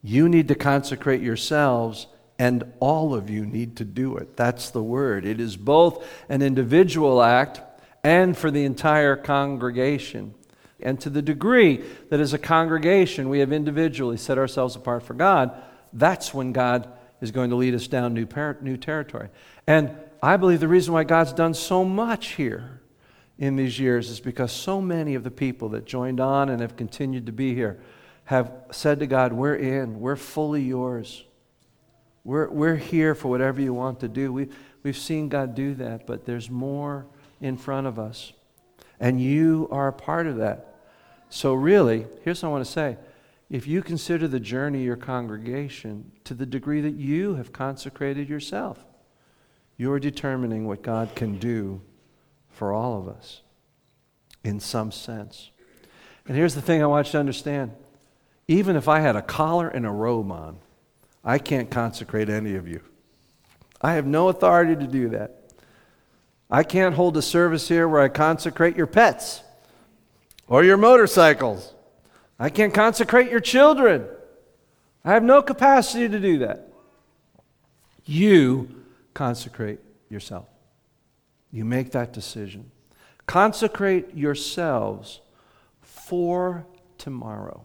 You 0.03 0.29
need 0.29 0.49
to 0.49 0.55
consecrate 0.55 1.23
yourselves, 1.23 2.07
and 2.39 2.65
all 2.81 3.15
of 3.15 3.31
you 3.31 3.47
need 3.47 3.77
to 3.77 3.85
do 3.85 4.17
it. 4.17 4.37
That's 4.37 4.71
the 4.71 4.83
word. 4.83 5.25
It 5.25 5.41
is 5.41 5.57
both 5.57 6.07
an 6.29 6.43
individual 6.43 7.23
act 7.23 7.61
and 8.03 8.37
for 8.37 8.51
the 8.51 8.65
entire 8.65 9.17
congregation. 9.17 10.35
And 10.81 11.01
to 11.01 11.11
the 11.11 11.23
degree 11.23 11.85
that 12.11 12.21
as 12.21 12.33
a 12.33 12.39
congregation 12.39 13.29
we 13.29 13.39
have 13.41 13.53
individually 13.53 14.17
set 14.17 14.39
ourselves 14.39 14.77
apart 14.77 15.03
for 15.03 15.15
God, 15.15 15.51
that's 15.93 16.35
when 16.35 16.53
God 16.53 16.93
is 17.21 17.31
going 17.31 17.51
to 17.51 17.57
lead 17.57 17.75
us 17.75 17.87
down 17.87 18.15
new, 18.15 18.27
par- 18.27 18.59
new 18.61 18.77
territory. 18.77 19.29
And 19.67 19.97
I 20.23 20.37
believe 20.37 20.61
the 20.61 20.69
reason 20.69 20.93
why 20.93 21.05
God's 21.05 21.33
done 21.33 21.55
so 21.55 21.85
much 21.85 22.35
here 22.35 22.81
in 23.39 23.57
these 23.57 23.79
years 23.79 24.11
is 24.11 24.21
because 24.21 24.53
so 24.53 24.81
many 24.81 25.15
of 25.15 25.25
the 25.25 25.31
people 25.31 25.71
that 25.71 25.85
joined 25.85 26.21
on 26.21 26.49
and 26.49 26.61
have 26.61 26.77
continued 26.77 27.27
to 27.27 27.33
be 27.33 27.55
here 27.55 27.81
have 28.25 28.53
said 28.71 29.01
to 29.01 29.07
God, 29.07 29.33
We're 29.33 29.57
in, 29.57 30.01
we're 30.01 30.17
fully 30.17 30.63
yours. 30.63 31.25
We're, 32.25 32.49
we're 32.49 32.77
here 32.77 33.15
for 33.15 33.29
whatever 33.29 33.61
you 33.61 33.75
want 33.75 34.01
to 34.01 34.09
do. 34.09 34.33
We, 34.33 34.49
we've 34.83 34.97
seen 34.97 35.29
God 35.29 35.55
do 35.55 35.75
that, 35.75 36.07
but 36.07 36.25
there's 36.25 36.49
more 36.49 37.07
in 37.41 37.59
front 37.59 37.87
of 37.87 37.99
us. 37.99 38.33
And 39.01 39.21
you 39.21 39.69
are 39.71 39.89
a 39.89 39.93
part 39.93 40.27
of 40.27 40.37
that. 40.37 40.77
So, 41.29 41.55
really, 41.55 42.07
here's 42.23 42.43
what 42.43 42.49
I 42.49 42.53
want 42.53 42.65
to 42.65 42.71
say. 42.71 42.97
If 43.51 43.67
you 43.67 43.83
consider 43.83 44.29
the 44.29 44.41
journey 44.41 44.79
of 44.81 44.85
your 44.85 44.97
congregation 44.97 46.13
to 46.25 46.35
the 46.35 46.47
degree 46.47 46.81
that 46.81 46.95
you 46.95 47.35
have 47.35 47.53
consecrated 47.53 48.29
yourself, 48.29 48.85
you 49.77 49.93
are 49.93 49.99
determining 49.99 50.67
what 50.67 50.83
God 50.83 51.15
can 51.15 51.39
do 51.39 51.81
for 52.51 52.73
all 52.73 52.99
of 52.99 53.09
us 53.09 53.43
in 54.45 54.61
some 54.61 54.93
sense. 54.93 55.51
And 56.27 56.37
here's 56.37 56.55
the 56.55 56.63
thing 56.63 56.83
I 56.83 56.87
want 56.87 57.09
you 57.09 57.13
to 57.13 57.19
understand 57.19 57.73
even 58.47 58.77
if 58.77 58.89
I 58.89 59.01
had 59.01 59.17
a 59.17 59.23
collar 59.23 59.69
and 59.69 59.87
a 59.87 59.91
robe 59.91 60.31
on, 60.31 60.59
I 61.25 61.39
can't 61.39 61.71
consecrate 61.71 62.29
any 62.29 62.57
of 62.57 62.69
you. 62.69 62.83
I 63.81 63.95
have 63.95 64.07
no 64.07 64.29
authority 64.29 64.77
to 64.77 64.87
do 64.87 65.09
that. 65.11 65.44
I 66.55 66.63
can't 66.63 66.95
hold 66.95 67.17
a 67.17 67.23
service 67.23 67.67
here 67.67 67.89
where 67.89 68.01
I 68.01 68.07
consecrate 68.07 68.77
your 68.77 68.87
pets 68.87 69.43
or 70.47 70.63
your 70.63 70.77
motorcycles. 70.77 71.75
I 72.39 72.49
can't 72.49 72.73
consecrate 72.73 73.29
your 73.29 73.41
children. 73.41 74.07
I 75.05 75.15
have 75.15 75.25
no 75.25 75.43
capacity 75.43 76.09
to 76.09 76.21
do 76.21 76.39
that. 76.39 76.69
You 78.05 78.69
consecrate 79.15 79.81
yourself. 80.09 80.47
You 81.51 81.65
make 81.65 81.91
that 81.91 82.13
decision. 82.13 82.71
Consecrate 83.27 84.15
yourselves 84.15 85.23
for 85.83 86.67
tomorrow. 86.99 87.65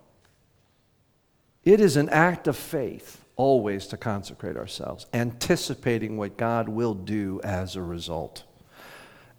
It 1.64 1.80
is 1.80 1.96
an 1.96 2.10
act 2.10 2.48
of 2.48 2.58
faith 2.58 3.24
always 3.36 3.86
to 3.86 3.98
consecrate 3.98 4.58
ourselves, 4.58 5.06
anticipating 5.14 6.18
what 6.18 6.38
God 6.38 6.68
will 6.68 6.96
do 6.96 7.40
as 7.44 7.76
a 7.76 7.84
result. 7.84 8.46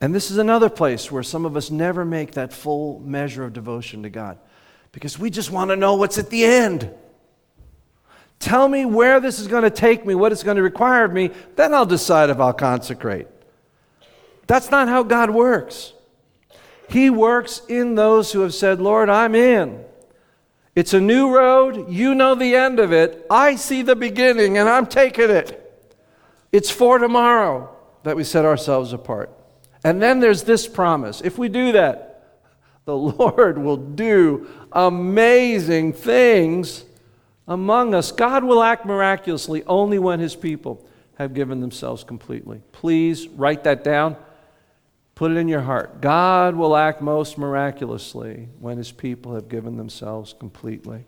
And 0.01 0.15
this 0.15 0.31
is 0.31 0.39
another 0.39 0.71
place 0.71 1.11
where 1.13 1.23
some 1.23 1.45
of 1.45 1.57
us 1.57 1.71
never 1.71 2.05
make 2.05 2.33
that 2.33 2.53
full 2.53 3.01
measure 3.01 3.45
of 3.45 3.53
devotion 3.53 4.03
to 4.05 4.11
God 4.11 4.39
because 4.93 5.19
we 5.19 5.31
just 5.31 5.51
want 5.51 5.71
to 5.71 5.77
know 5.77 5.95
what's 5.95 6.19
at 6.19 6.31
the 6.31 6.45
end. 6.45 6.91
Tell 8.39 8.67
me 8.67 8.87
where 8.87 9.21
this 9.21 9.39
is 9.39 9.47
going 9.47 9.65
to 9.65 9.71
take 9.71 10.07
me, 10.07 10.15
what 10.15 10.33
it's 10.33 10.43
going 10.43 10.57
to 10.57 10.63
require 10.63 11.05
of 11.05 11.13
me, 11.13 11.31
then 11.57 11.75
I'll 11.75 11.85
decide 11.85 12.31
if 12.31 12.41
I'll 12.41 12.55
consecrate. 12.55 13.27
That's 14.47 14.71
not 14.71 14.89
how 14.89 15.03
God 15.03 15.31
works. 15.31 15.93
He 16.89 17.11
works 17.11 17.61
in 17.69 17.95
those 17.95 18.33
who 18.33 18.41
have 18.41 18.55
said, 18.55 18.81
Lord, 18.81 19.11
I'm 19.11 19.35
in. 19.35 19.85
It's 20.75 20.95
a 20.95 21.01
new 21.01 21.33
road. 21.33 21.91
You 21.91 22.15
know 22.15 22.35
the 22.35 22.57
end 22.57 22.81
of 22.81 22.93
it. 22.93 23.27
I 23.31 23.57
see 23.57 23.83
the 23.83 23.95
beginning, 23.95 24.57
and 24.57 24.69
I'm 24.69 24.87
taking 24.87 25.31
it. 25.31 25.57
It's 26.51 26.71
for 26.71 26.99
tomorrow 26.99 27.77
that 28.03 28.17
we 28.17 28.25
set 28.25 28.45
ourselves 28.45 28.93
apart. 28.93 29.31
And 29.83 30.01
then 30.01 30.21
there's 30.21 30.45
this 30.45 30.67
promise 30.67 31.21
if 31.21 31.39
we 31.39 31.49
do 31.49 31.73
that, 31.73 32.11
the 32.85 32.97
Lord 32.97 33.59
will 33.59 33.77
do 33.77 34.49
amazing 34.73 35.93
things 35.93 36.85
among 37.47 37.95
us. 37.95 38.13
God 38.13 38.45
will 38.45 38.63
act 38.63 38.87
miraculously 38.87 39.65
only 39.65 39.99
when 39.99 40.21
his 40.21 40.37
people 40.37 40.87
have 41.15 41.35
given 41.35 41.61
themselves 41.61 42.05
completely. 42.05 42.63
Please 42.73 43.29
write 43.29 43.65
that 43.65 43.85
down. 43.85 44.17
Put 45.15 45.33
it 45.33 45.37
in 45.37 45.49
your 45.49 45.61
heart. 45.61 46.01
God 46.01 46.55
will 46.55 46.75
act 46.75 47.03
most 47.03 47.37
miraculously 47.37 48.49
when 48.59 48.79
his 48.79 48.91
people 48.91 49.35
have 49.35 49.49
given 49.49 49.77
themselves 49.77 50.33
completely. 50.33 51.05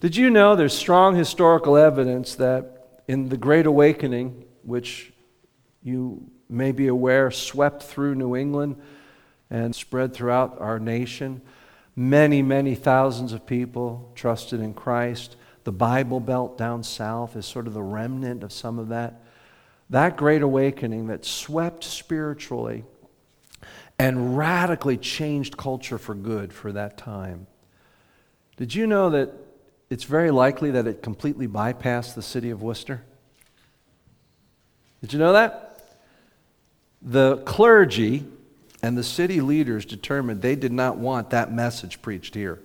Did 0.00 0.14
you 0.14 0.28
know 0.28 0.56
there's 0.56 0.76
strong 0.76 1.16
historical 1.16 1.76
evidence 1.76 2.34
that 2.34 3.02
in 3.08 3.30
the 3.30 3.38
Great 3.38 3.64
Awakening, 3.64 4.44
which 4.62 5.12
you 5.82 6.30
may 6.48 6.72
be 6.72 6.86
aware 6.86 7.30
swept 7.30 7.82
through 7.82 8.14
New 8.14 8.36
England 8.36 8.76
and 9.50 9.74
spread 9.74 10.12
throughout 10.12 10.60
our 10.60 10.78
nation, 10.78 11.40
many, 11.94 12.42
many 12.42 12.74
thousands 12.74 13.32
of 13.32 13.46
people 13.46 14.10
trusted 14.14 14.60
in 14.60 14.74
Christ. 14.74 15.36
the 15.64 15.72
Bible 15.72 16.20
Belt 16.20 16.56
down 16.56 16.84
south 16.84 17.34
is 17.34 17.44
sort 17.44 17.66
of 17.66 17.74
the 17.74 17.82
remnant 17.82 18.44
of 18.44 18.52
some 18.52 18.78
of 18.78 18.88
that. 18.88 19.20
That 19.90 20.16
great 20.16 20.42
awakening 20.42 21.08
that 21.08 21.24
swept 21.24 21.82
spiritually 21.82 22.84
and 23.98 24.38
radically 24.38 24.96
changed 24.96 25.56
culture 25.56 25.98
for 25.98 26.14
good 26.14 26.52
for 26.52 26.70
that 26.70 26.96
time. 26.96 27.48
Did 28.56 28.76
you 28.76 28.86
know 28.86 29.10
that 29.10 29.32
it's 29.90 30.04
very 30.04 30.30
likely 30.30 30.70
that 30.70 30.86
it 30.86 31.02
completely 31.02 31.48
bypassed 31.48 32.14
the 32.14 32.22
city 32.22 32.50
of 32.50 32.62
Worcester? 32.62 33.02
Did 35.00 35.12
you 35.12 35.18
know 35.18 35.32
that? 35.32 35.65
The 37.06 37.36
clergy 37.38 38.24
and 38.82 38.98
the 38.98 39.04
city 39.04 39.40
leaders 39.40 39.84
determined 39.84 40.42
they 40.42 40.56
did 40.56 40.72
not 40.72 40.98
want 40.98 41.30
that 41.30 41.52
message 41.52 42.02
preached 42.02 42.34
here. 42.34 42.58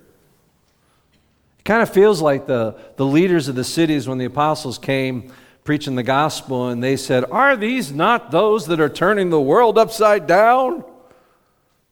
It 1.59 1.65
kind 1.65 1.83
of 1.83 1.93
feels 1.93 2.21
like 2.21 2.47
the, 2.47 2.75
the 2.95 3.05
leaders 3.05 3.47
of 3.47 3.55
the 3.55 3.63
cities 3.63 4.07
when 4.07 4.17
the 4.17 4.25
apostles 4.25 4.79
came 4.79 5.31
preaching 5.63 5.93
the 5.93 6.03
gospel 6.03 6.69
and 6.69 6.83
they 6.83 6.97
said, 6.97 7.23
Are 7.31 7.55
these 7.55 7.91
not 7.91 8.31
those 8.31 8.65
that 8.67 8.79
are 8.79 8.89
turning 8.89 9.29
the 9.29 9.39
world 9.39 9.77
upside 9.77 10.25
down? 10.25 10.83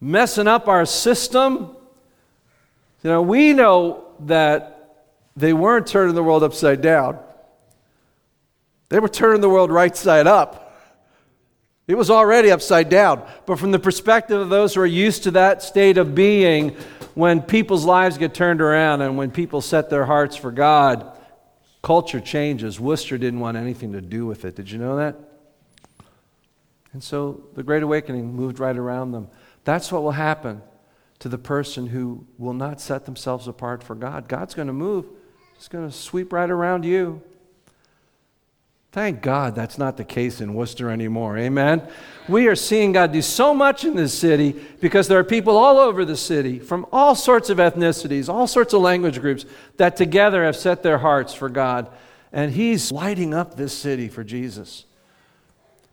Messing 0.01 0.47
up 0.47 0.67
our 0.67 0.87
system? 0.87 1.75
You 3.03 3.11
know, 3.11 3.21
we 3.21 3.53
know 3.53 4.05
that 4.21 5.05
they 5.35 5.53
weren't 5.53 5.85
turning 5.85 6.15
the 6.15 6.23
world 6.23 6.43
upside 6.43 6.81
down. 6.81 7.19
They 8.89 8.99
were 8.99 9.07
turning 9.07 9.41
the 9.41 9.49
world 9.49 9.71
right 9.71 9.95
side 9.95 10.25
up. 10.25 10.68
It 11.89 11.97
was 11.97 12.11
already 12.11 12.51
upside 12.51 12.87
down. 12.87 13.27
But 13.47 13.57
from 13.57 13.71
the 13.71 13.79
perspective 13.79 14.39
of 14.39 14.49
those 14.49 14.75
who 14.75 14.81
are 14.81 14.85
used 14.85 15.23
to 15.23 15.31
that 15.31 15.63
state 15.63 15.97
of 15.97 16.13
being, 16.13 16.75
when 17.15 17.41
people's 17.41 17.83
lives 17.83 18.19
get 18.19 18.35
turned 18.35 18.61
around 18.61 19.01
and 19.01 19.17
when 19.17 19.31
people 19.31 19.59
set 19.59 19.89
their 19.89 20.05
hearts 20.05 20.35
for 20.35 20.51
God, 20.51 21.17
culture 21.81 22.19
changes. 22.19 22.79
Worcester 22.79 23.17
didn't 23.17 23.39
want 23.39 23.57
anything 23.57 23.93
to 23.93 24.01
do 24.01 24.27
with 24.27 24.45
it. 24.45 24.55
Did 24.55 24.69
you 24.69 24.77
know 24.77 24.97
that? 24.97 25.15
And 26.93 27.03
so 27.03 27.41
the 27.55 27.63
Great 27.63 27.81
Awakening 27.81 28.35
moved 28.35 28.59
right 28.59 28.77
around 28.77 29.11
them. 29.11 29.27
That's 29.63 29.91
what 29.91 30.03
will 30.03 30.11
happen 30.11 30.61
to 31.17 31.27
the 31.27 31.39
person 31.39 31.87
who 31.87 32.27
will 32.37 32.53
not 32.53 32.79
set 32.79 33.05
themselves 33.05 33.47
apart 33.47 33.83
for 33.83 33.95
God. 33.95 34.27
God's 34.27 34.53
going 34.53 34.67
to 34.67 34.73
move, 34.73 35.07
He's 35.57 35.67
going 35.67 35.89
to 35.89 35.95
sweep 35.95 36.31
right 36.33 36.51
around 36.51 36.85
you. 36.85 37.23
Thank 38.91 39.21
God 39.21 39.53
that's 39.53 39.77
not 39.77 39.97
the 39.97 40.03
case 40.03 40.41
in 40.41 40.55
Worcester 40.55 40.89
anymore. 40.89 41.37
Amen. 41.37 41.87
We 42.27 42.47
are 42.47 42.55
seeing 42.55 42.91
God 42.91 43.11
do 43.11 43.21
so 43.21 43.53
much 43.53 43.85
in 43.85 43.95
this 43.95 44.17
city 44.17 44.55
because 44.81 45.07
there 45.07 45.19
are 45.19 45.23
people 45.23 45.57
all 45.57 45.77
over 45.77 46.05
the 46.05 46.17
city 46.17 46.57
from 46.57 46.87
all 46.91 47.13
sorts 47.13 47.51
of 47.51 47.59
ethnicities, 47.59 48.29
all 48.29 48.47
sorts 48.47 48.73
of 48.73 48.81
language 48.81 49.21
groups 49.21 49.45
that 49.77 49.95
together 49.95 50.43
have 50.43 50.55
set 50.55 50.81
their 50.81 50.97
hearts 50.97 51.35
for 51.35 51.49
God. 51.49 51.87
And 52.31 52.51
He's 52.51 52.91
lighting 52.91 53.31
up 53.31 53.55
this 53.55 53.77
city 53.77 54.07
for 54.07 54.23
Jesus. 54.23 54.85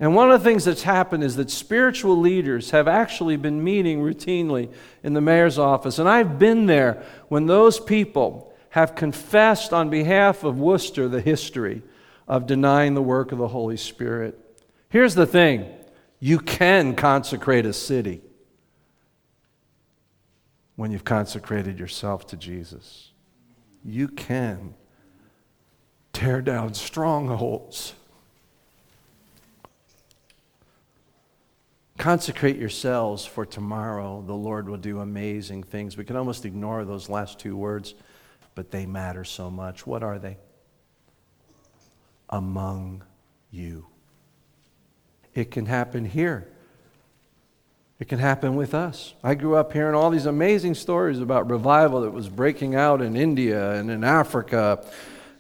And 0.01 0.15
one 0.15 0.31
of 0.31 0.43
the 0.43 0.49
things 0.49 0.65
that's 0.65 0.83
happened 0.83 1.23
is 1.23 1.37
that 1.37 1.51
spiritual 1.51 2.19
leaders 2.19 2.71
have 2.71 2.89
actually 2.89 3.37
been 3.37 3.63
meeting 3.63 4.01
routinely 4.01 4.73
in 5.03 5.13
the 5.13 5.21
mayor's 5.21 5.59
office. 5.59 5.99
And 5.99 6.09
I've 6.09 6.39
been 6.39 6.65
there 6.65 7.03
when 7.29 7.45
those 7.45 7.79
people 7.79 8.55
have 8.71 8.95
confessed 8.95 9.75
on 9.75 9.91
behalf 9.91 10.45
of 10.45 10.59
Worcester 10.59 11.09
the 11.09 11.21
history 11.21 11.83
of 12.29 12.47
denying 12.47 12.95
the 12.95 13.03
work 13.03 13.33
of 13.33 13.39
the 13.39 13.49
Holy 13.49 13.77
Spirit. 13.77 14.39
Here's 14.89 15.15
the 15.15 15.27
thing 15.27 15.67
you 16.21 16.39
can 16.39 16.95
consecrate 16.95 17.67
a 17.67 17.73
city 17.73 18.23
when 20.77 20.91
you've 20.91 21.05
consecrated 21.05 21.79
yourself 21.79 22.27
to 22.29 22.37
Jesus. 22.37 23.11
You 23.85 24.09
can 24.09 24.75
tear 26.13 26.41
down 26.41 26.75
strongholds. 26.75 27.95
Consecrate 31.99 32.57
yourselves 32.57 33.25
for 33.25 33.47
tomorrow. 33.47 34.23
The 34.27 34.35
Lord 34.35 34.69
will 34.69 34.77
do 34.77 35.01
amazing 35.01 35.63
things. 35.63 35.97
We 35.97 36.05
can 36.05 36.17
almost 36.17 36.45
ignore 36.45 36.85
those 36.85 37.09
last 37.09 37.39
two 37.39 37.57
words, 37.57 37.95
but 38.55 38.71
they 38.71 38.85
matter 38.85 39.25
so 39.25 39.51
much. 39.51 39.87
What 39.87 40.03
are 40.03 40.19
they? 40.19 40.37
Among 42.29 43.03
you. 43.51 43.87
It 45.35 45.51
can 45.51 45.67
happen 45.67 46.05
here. 46.05 46.49
It 47.99 48.09
can 48.09 48.19
happen 48.19 48.57
with 48.57 48.75
us. 48.75 49.15
I 49.25 49.35
grew 49.35 49.57
up 49.57 49.73
hearing 49.73 49.95
all 49.95 50.11
these 50.11 50.27
amazing 50.27 50.75
stories 50.75 51.19
about 51.19 51.51
revival 51.51 52.03
that 52.03 52.11
was 52.11 52.29
breaking 52.29 52.75
out 52.75 53.01
in 53.01 53.17
India 53.17 53.73
and 53.73 53.91
in 53.91 54.05
Africa 54.05 54.85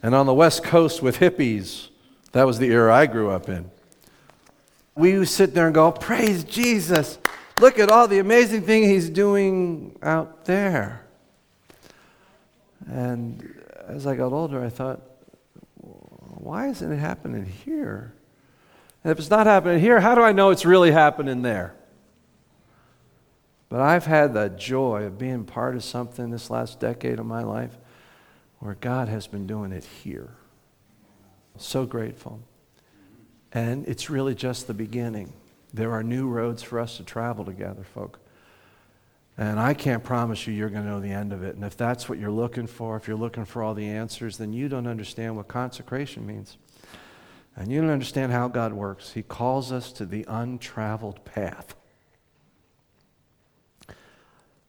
and 0.03 0.14
on 0.14 0.27
the 0.27 0.35
West 0.35 0.64
Coast 0.64 1.03
with 1.03 1.18
hippies. 1.18 1.88
That 2.33 2.46
was 2.46 2.59
the 2.59 2.68
era 2.68 2.94
I 2.94 3.07
grew 3.07 3.31
up 3.31 3.49
in. 3.49 3.70
We 4.94 5.18
would 5.18 5.29
sit 5.29 5.55
there 5.55 5.66
and 5.66 5.75
go, 5.75 5.92
Praise 5.92 6.44
Jesus. 6.44 7.18
Look 7.59 7.79
at 7.79 7.90
all 7.90 8.09
the 8.09 8.18
amazing 8.18 8.62
thing 8.62 8.85
he's 8.85 9.09
doing 9.11 9.96
out 10.03 10.44
there. 10.44 11.03
And 12.87 13.62
as 13.87 14.07
I 14.07 14.16
got 14.16 14.33
older, 14.33 14.62
I 14.62 14.68
thought, 14.68 15.01
why 16.38 16.68
isn't 16.68 16.92
it 16.92 16.99
happening 16.99 17.44
here? 17.44 18.12
And 19.03 19.11
if 19.12 19.18
it's 19.18 19.31
not 19.31 19.46
happening 19.46 19.81
here, 19.81 20.01
how 20.01 20.14
do 20.14 20.22
I 20.22 20.33
know 20.33 20.51
it's 20.51 20.64
really 20.64 20.90
happening 20.90 21.42
there? 21.42 21.75
But 23.68 23.81
I've 23.81 24.07
had 24.07 24.35
the 24.35 24.49
joy 24.49 25.05
of 25.05 25.18
being 25.18 25.44
part 25.44 25.75
of 25.75 25.85
something 25.85 26.31
this 26.31 26.51
last 26.51 26.79
decade 26.79 27.18
of 27.18 27.27
my 27.27 27.42
life 27.42 27.77
where 28.59 28.75
God 28.75 29.09
has 29.09 29.27
been 29.27 29.46
doing 29.46 29.72
it 29.72 29.85
here. 29.85 30.31
So 31.57 31.85
grateful. 31.87 32.40
And 33.53 33.87
it's 33.87 34.11
really 34.11 34.35
just 34.35 34.66
the 34.66 34.75
beginning. 34.75 35.33
There 35.72 35.92
are 35.92 36.03
new 36.03 36.29
roads 36.29 36.62
for 36.62 36.79
us 36.79 36.96
to 36.99 37.05
travel 37.05 37.44
together, 37.44 37.83
folk. 37.83 38.18
And 39.38 39.61
I 39.61 39.75
can't 39.75 40.03
promise 40.03 40.46
you 40.46 40.55
you're 40.55 40.70
going 40.70 40.85
to 40.85 40.90
know 40.90 41.01
the 41.01 41.11
end 41.11 41.33
of 41.33 41.42
it. 41.42 41.57
And 41.57 41.64
if 41.64 41.77
that's 41.77 42.09
what 42.09 42.18
you're 42.18 42.31
looking 42.31 42.66
for, 42.66 42.96
if 42.96 43.07
you're 43.07 43.18
looking 43.18 43.44
for 43.44 43.62
all 43.62 43.75
the 43.75 43.87
answers, 43.87 44.38
then 44.38 44.53
you 44.53 44.68
don't 44.68 44.87
understand 44.87 45.37
what 45.37 45.46
consecration 45.46 46.27
means. 46.27 46.57
And 47.55 47.70
you 47.70 47.81
don't 47.81 47.90
understand 47.90 48.33
how 48.33 48.49
God 48.49 48.72
works. 48.72 49.12
He 49.12 49.22
calls 49.22 49.72
us 49.72 49.92
to 49.92 50.07
the 50.07 50.25
untraveled 50.29 51.25
path. 51.25 51.75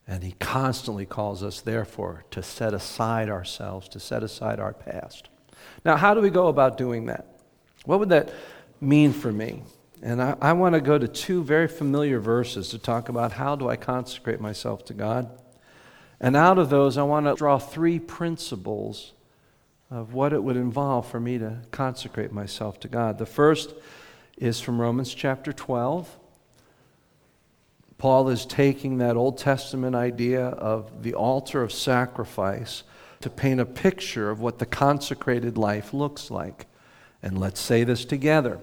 And 0.05 0.23
He 0.23 0.33
constantly 0.39 1.05
calls 1.05 1.43
us, 1.43 1.61
therefore, 1.61 2.25
to 2.31 2.41
set 2.43 2.73
aside 2.73 3.29
ourselves, 3.29 3.87
to 3.89 3.99
set 3.99 4.23
aside 4.23 4.59
our 4.59 4.73
past. 4.73 5.29
Now, 5.85 5.95
how 5.97 6.13
do 6.13 6.21
we 6.21 6.29
go 6.29 6.47
about 6.47 6.77
doing 6.77 7.05
that? 7.05 7.39
What 7.85 7.99
would 7.99 8.09
that 8.09 8.33
mean 8.79 9.13
for 9.13 9.31
me? 9.31 9.63
And 10.01 10.21
I, 10.21 10.35
I 10.41 10.53
want 10.53 10.75
to 10.75 10.81
go 10.81 10.97
to 10.97 11.07
two 11.07 11.43
very 11.43 11.67
familiar 11.67 12.19
verses 12.19 12.69
to 12.69 12.77
talk 12.77 13.09
about 13.09 13.33
how 13.33 13.55
do 13.55 13.69
I 13.69 13.75
consecrate 13.75 14.39
myself 14.39 14.85
to 14.85 14.93
God. 14.93 15.29
And 16.19 16.35
out 16.35 16.57
of 16.57 16.69
those, 16.69 16.97
I 16.97 17.03
want 17.03 17.25
to 17.25 17.35
draw 17.35 17.57
three 17.57 17.99
principles 17.99 19.13
of 19.89 20.13
what 20.13 20.33
it 20.33 20.43
would 20.43 20.57
involve 20.57 21.07
for 21.07 21.19
me 21.19 21.37
to 21.37 21.59
consecrate 21.71 22.31
myself 22.31 22.79
to 22.81 22.87
God. 22.87 23.17
The 23.17 23.25
first 23.25 23.73
is 24.37 24.59
from 24.59 24.79
Romans 24.79 25.13
chapter 25.13 25.53
12. 25.53 26.17
Paul 27.97 28.29
is 28.29 28.45
taking 28.45 28.99
that 28.99 29.15
Old 29.15 29.37
Testament 29.37 29.95
idea 29.95 30.45
of 30.45 31.03
the 31.03 31.15
altar 31.15 31.63
of 31.63 31.71
sacrifice 31.71 32.83
to 33.21 33.29
paint 33.29 33.59
a 33.59 33.65
picture 33.65 34.29
of 34.29 34.39
what 34.39 34.59
the 34.59 34.65
consecrated 34.65 35.57
life 35.57 35.93
looks 35.93 36.29
like. 36.29 36.67
And 37.23 37.39
let's 37.39 37.59
say 37.59 37.83
this 37.83 38.05
together. 38.05 38.59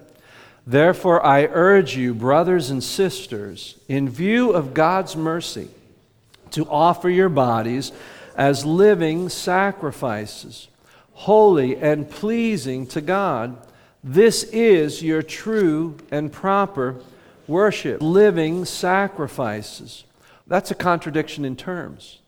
Therefore, 0.67 1.23
I 1.23 1.45
urge 1.45 1.95
you, 1.95 2.13
brothers 2.13 2.71
and 2.71 2.83
sisters, 2.83 3.77
in 3.87 4.09
view 4.09 4.51
of 4.51 4.73
God's 4.73 5.15
mercy, 5.15 5.69
to 6.51 6.67
offer 6.67 7.09
your 7.09 7.29
bodies 7.29 7.91
as 8.35 8.65
living 8.65 9.29
sacrifices, 9.29 10.67
holy 11.13 11.77
and 11.77 12.09
pleasing 12.09 12.87
to 12.87 13.01
God. 13.01 13.57
This 14.03 14.43
is 14.45 15.03
your 15.03 15.21
true 15.21 15.97
and 16.11 16.31
proper 16.31 16.95
worship, 17.47 18.01
living 18.01 18.65
sacrifices. 18.65 20.03
That's 20.47 20.71
a 20.71 20.75
contradiction 20.75 21.45
in 21.45 21.55
terms. 21.55 22.19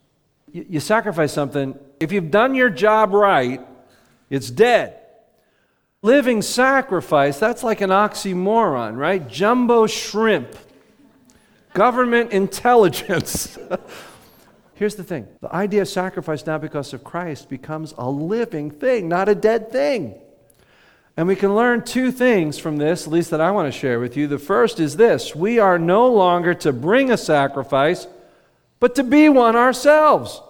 You, 0.52 0.66
you 0.70 0.80
sacrifice 0.80 1.34
something, 1.34 1.78
if 2.00 2.12
you've 2.12 2.32
done 2.32 2.54
your 2.54 2.70
job 2.70 3.14
right, 3.14 3.62
it's 4.30 4.50
dead. 4.50 5.00
Living 6.08 6.42
sacrifice, 6.42 7.38
that's 7.38 7.64
like 7.64 7.82
an 7.82 7.90
oxymoron, 7.90 8.96
right? 8.96 9.28
Jumbo 9.28 9.88
shrimp. 9.88 10.56
Government 11.74 12.32
intelligence. 12.32 13.60
Here's 14.76 14.96
the 14.96 15.04
thing 15.04 15.28
the 15.42 15.54
idea 15.54 15.82
of 15.82 15.90
sacrifice 15.90 16.46
now 16.46 16.60
because 16.60 16.94
of 16.94 17.04
Christ 17.04 17.50
becomes 17.50 17.94
a 17.98 18.10
living 18.10 18.72
thing, 18.72 19.10
not 19.10 19.28
a 19.28 19.36
dead 19.36 19.70
thing. 19.70 20.16
And 21.18 21.28
we 21.28 21.36
can 21.36 21.54
learn 21.54 21.84
two 21.84 22.14
things 22.14 22.58
from 22.58 22.78
this, 22.78 23.06
at 23.06 23.12
least 23.12 23.30
that 23.32 23.42
I 23.42 23.52
want 23.52 23.74
to 23.74 23.78
share 23.78 24.00
with 24.00 24.16
you. 24.16 24.28
The 24.28 24.40
first 24.40 24.80
is 24.80 24.96
this 24.96 25.36
we 25.36 25.60
are 25.60 25.78
no 25.78 26.08
longer 26.08 26.54
to 26.54 26.72
bring 26.72 27.12
a 27.12 27.18
sacrifice, 27.18 28.08
but 28.80 28.96
to 28.96 29.04
be 29.04 29.28
one 29.28 29.58
ourselves. 29.58 30.42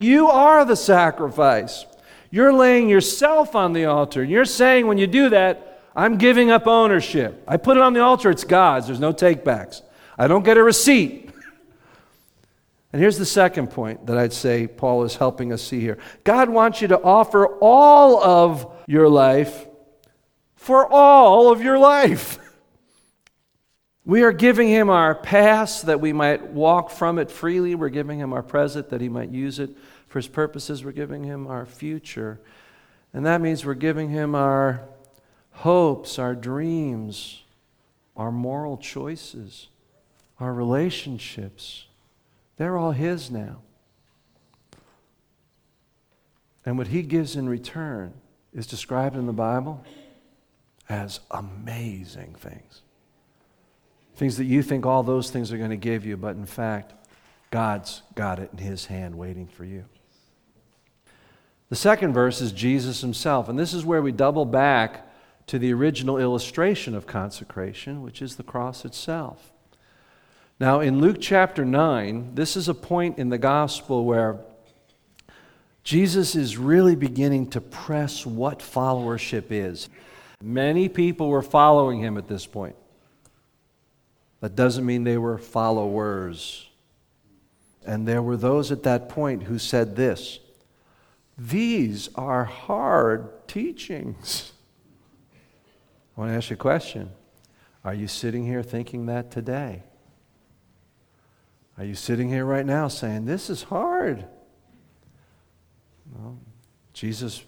You 0.00 0.28
are 0.28 0.64
the 0.64 0.76
sacrifice. 0.76 1.84
You're 2.32 2.54
laying 2.54 2.88
yourself 2.88 3.54
on 3.54 3.74
the 3.74 3.84
altar. 3.84 4.22
And 4.22 4.30
you're 4.30 4.46
saying 4.46 4.86
when 4.86 4.96
you 4.96 5.06
do 5.06 5.28
that, 5.28 5.82
I'm 5.94 6.16
giving 6.16 6.50
up 6.50 6.66
ownership. 6.66 7.44
I 7.46 7.58
put 7.58 7.76
it 7.76 7.82
on 7.82 7.92
the 7.92 8.00
altar, 8.00 8.30
it's 8.30 8.42
God's. 8.42 8.86
There's 8.86 8.98
no 8.98 9.12
takebacks. 9.12 9.82
I 10.18 10.26
don't 10.26 10.42
get 10.42 10.56
a 10.56 10.64
receipt. 10.64 11.28
And 12.94 13.00
here's 13.00 13.16
the 13.16 13.24
second 13.24 13.70
point 13.70 14.04
that 14.04 14.18
I'd 14.18 14.34
say 14.34 14.66
Paul 14.66 15.04
is 15.04 15.16
helping 15.16 15.50
us 15.50 15.62
see 15.62 15.80
here 15.80 15.96
God 16.24 16.50
wants 16.50 16.82
you 16.82 16.88
to 16.88 17.00
offer 17.00 17.46
all 17.46 18.22
of 18.22 18.70
your 18.86 19.08
life 19.08 19.66
for 20.56 20.92
all 20.92 21.50
of 21.50 21.62
your 21.62 21.78
life. 21.78 22.38
We 24.04 24.24
are 24.24 24.32
giving 24.32 24.66
him 24.66 24.90
our 24.90 25.14
past 25.14 25.86
that 25.86 26.00
we 26.00 26.12
might 26.12 26.50
walk 26.50 26.90
from 26.90 27.20
it 27.20 27.30
freely. 27.30 27.76
We're 27.76 27.88
giving 27.88 28.18
him 28.18 28.32
our 28.32 28.42
present 28.42 28.90
that 28.90 29.00
he 29.00 29.08
might 29.08 29.30
use 29.30 29.60
it 29.60 29.70
for 30.12 30.18
his 30.18 30.28
purposes. 30.28 30.84
We're 30.84 30.92
giving 30.92 31.24
him 31.24 31.46
our 31.46 31.64
future. 31.64 32.38
And 33.14 33.24
that 33.24 33.40
means 33.40 33.64
we're 33.64 33.72
giving 33.72 34.10
him 34.10 34.34
our 34.34 34.82
hopes, 35.52 36.18
our 36.18 36.34
dreams, 36.34 37.42
our 38.14 38.30
moral 38.30 38.76
choices, 38.76 39.68
our 40.38 40.52
relationships. 40.52 41.86
They're 42.58 42.76
all 42.76 42.92
his 42.92 43.30
now. 43.30 43.62
And 46.66 46.76
what 46.76 46.88
he 46.88 47.02
gives 47.02 47.34
in 47.34 47.48
return 47.48 48.12
is 48.52 48.66
described 48.66 49.16
in 49.16 49.24
the 49.24 49.32
Bible 49.32 49.82
as 50.90 51.20
amazing 51.30 52.34
things. 52.38 52.82
Things 54.16 54.36
that 54.36 54.44
you 54.44 54.62
think 54.62 54.84
all 54.84 55.02
those 55.02 55.30
things 55.30 55.52
are 55.52 55.58
going 55.58 55.70
to 55.70 55.76
give 55.76 56.04
you, 56.04 56.18
but 56.18 56.36
in 56.36 56.44
fact, 56.44 56.92
God's 57.50 58.02
got 58.14 58.38
it 58.38 58.50
in 58.52 58.58
His 58.58 58.86
hand 58.86 59.16
waiting 59.16 59.46
for 59.46 59.64
you. 59.64 59.84
The 61.72 61.76
second 61.76 62.12
verse 62.12 62.42
is 62.42 62.52
Jesus 62.52 63.00
Himself, 63.00 63.48
and 63.48 63.58
this 63.58 63.72
is 63.72 63.82
where 63.82 64.02
we 64.02 64.12
double 64.12 64.44
back 64.44 65.10
to 65.46 65.58
the 65.58 65.72
original 65.72 66.18
illustration 66.18 66.94
of 66.94 67.06
consecration, 67.06 68.02
which 68.02 68.20
is 68.20 68.36
the 68.36 68.42
cross 68.42 68.84
itself. 68.84 69.54
Now, 70.60 70.80
in 70.80 71.00
Luke 71.00 71.16
chapter 71.18 71.64
9, 71.64 72.34
this 72.34 72.58
is 72.58 72.68
a 72.68 72.74
point 72.74 73.16
in 73.16 73.30
the 73.30 73.38
gospel 73.38 74.04
where 74.04 74.36
Jesus 75.82 76.36
is 76.36 76.58
really 76.58 76.94
beginning 76.94 77.48
to 77.52 77.62
press 77.62 78.26
what 78.26 78.58
followership 78.58 79.44
is. 79.48 79.88
Many 80.42 80.90
people 80.90 81.30
were 81.30 81.40
following 81.40 82.00
him 82.00 82.18
at 82.18 82.28
this 82.28 82.44
point. 82.44 82.76
That 84.40 84.54
doesn't 84.54 84.84
mean 84.84 85.04
they 85.04 85.16
were 85.16 85.38
followers. 85.38 86.68
And 87.86 88.06
there 88.06 88.20
were 88.20 88.36
those 88.36 88.70
at 88.70 88.82
that 88.82 89.08
point 89.08 89.44
who 89.44 89.58
said 89.58 89.96
this 89.96 90.38
These 91.42 92.08
are 92.14 92.44
hard 92.44 93.48
teachings. 93.48 94.52
I 96.16 96.20
want 96.20 96.30
to 96.30 96.36
ask 96.36 96.50
you 96.50 96.54
a 96.54 96.56
question. 96.56 97.10
Are 97.84 97.94
you 97.94 98.06
sitting 98.06 98.46
here 98.46 98.62
thinking 98.62 99.06
that 99.06 99.32
today? 99.32 99.82
Are 101.76 101.84
you 101.84 101.96
sitting 101.96 102.28
here 102.28 102.44
right 102.44 102.64
now 102.64 102.86
saying, 102.86 103.24
This 103.24 103.50
is 103.50 103.64
hard? 103.64 104.24
Well, 106.14 106.38
Jesus 106.92 107.44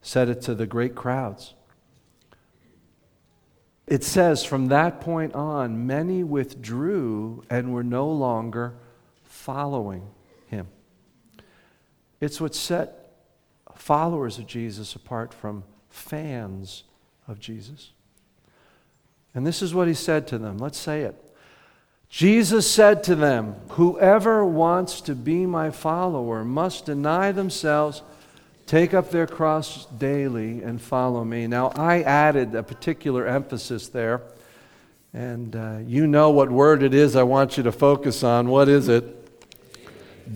said 0.00 0.30
it 0.30 0.40
to 0.42 0.54
the 0.54 0.66
great 0.66 0.94
crowds. 0.94 1.52
It 3.86 4.02
says, 4.02 4.44
from 4.44 4.68
that 4.68 5.02
point 5.02 5.34
on, 5.34 5.86
many 5.86 6.24
withdrew 6.24 7.44
and 7.50 7.74
were 7.74 7.84
no 7.84 8.08
longer 8.10 8.76
following 9.24 10.08
him. 10.46 10.68
It's 12.24 12.40
what 12.40 12.54
set 12.54 13.10
followers 13.74 14.38
of 14.38 14.46
Jesus 14.46 14.94
apart 14.94 15.34
from 15.34 15.64
fans 15.90 16.84
of 17.28 17.40
Jesus. 17.40 17.90
And 19.34 19.46
this 19.46 19.62
is 19.62 19.74
what 19.74 19.88
he 19.88 19.94
said 19.94 20.26
to 20.28 20.38
them. 20.38 20.58
Let's 20.58 20.78
say 20.78 21.02
it. 21.02 21.20
Jesus 22.08 22.70
said 22.70 23.02
to 23.04 23.14
them, 23.14 23.56
Whoever 23.70 24.44
wants 24.44 25.00
to 25.02 25.14
be 25.14 25.46
my 25.46 25.70
follower 25.70 26.44
must 26.44 26.86
deny 26.86 27.32
themselves 27.32 28.02
Take 28.66 28.94
up 28.94 29.10
their 29.10 29.26
cross 29.26 29.84
daily 29.86 30.62
and 30.62 30.80
follow 30.80 31.22
me. 31.22 31.46
Now, 31.46 31.68
I 31.68 32.00
added 32.02 32.54
a 32.54 32.62
particular 32.62 33.26
emphasis 33.26 33.88
there, 33.88 34.22
and 35.12 35.54
uh, 35.54 35.78
you 35.86 36.06
know 36.06 36.30
what 36.30 36.50
word 36.50 36.82
it 36.82 36.94
is 36.94 37.14
I 37.14 37.24
want 37.24 37.58
you 37.58 37.62
to 37.64 37.72
focus 37.72 38.22
on. 38.22 38.48
What 38.48 38.70
is 38.70 38.88
it? 38.88 39.23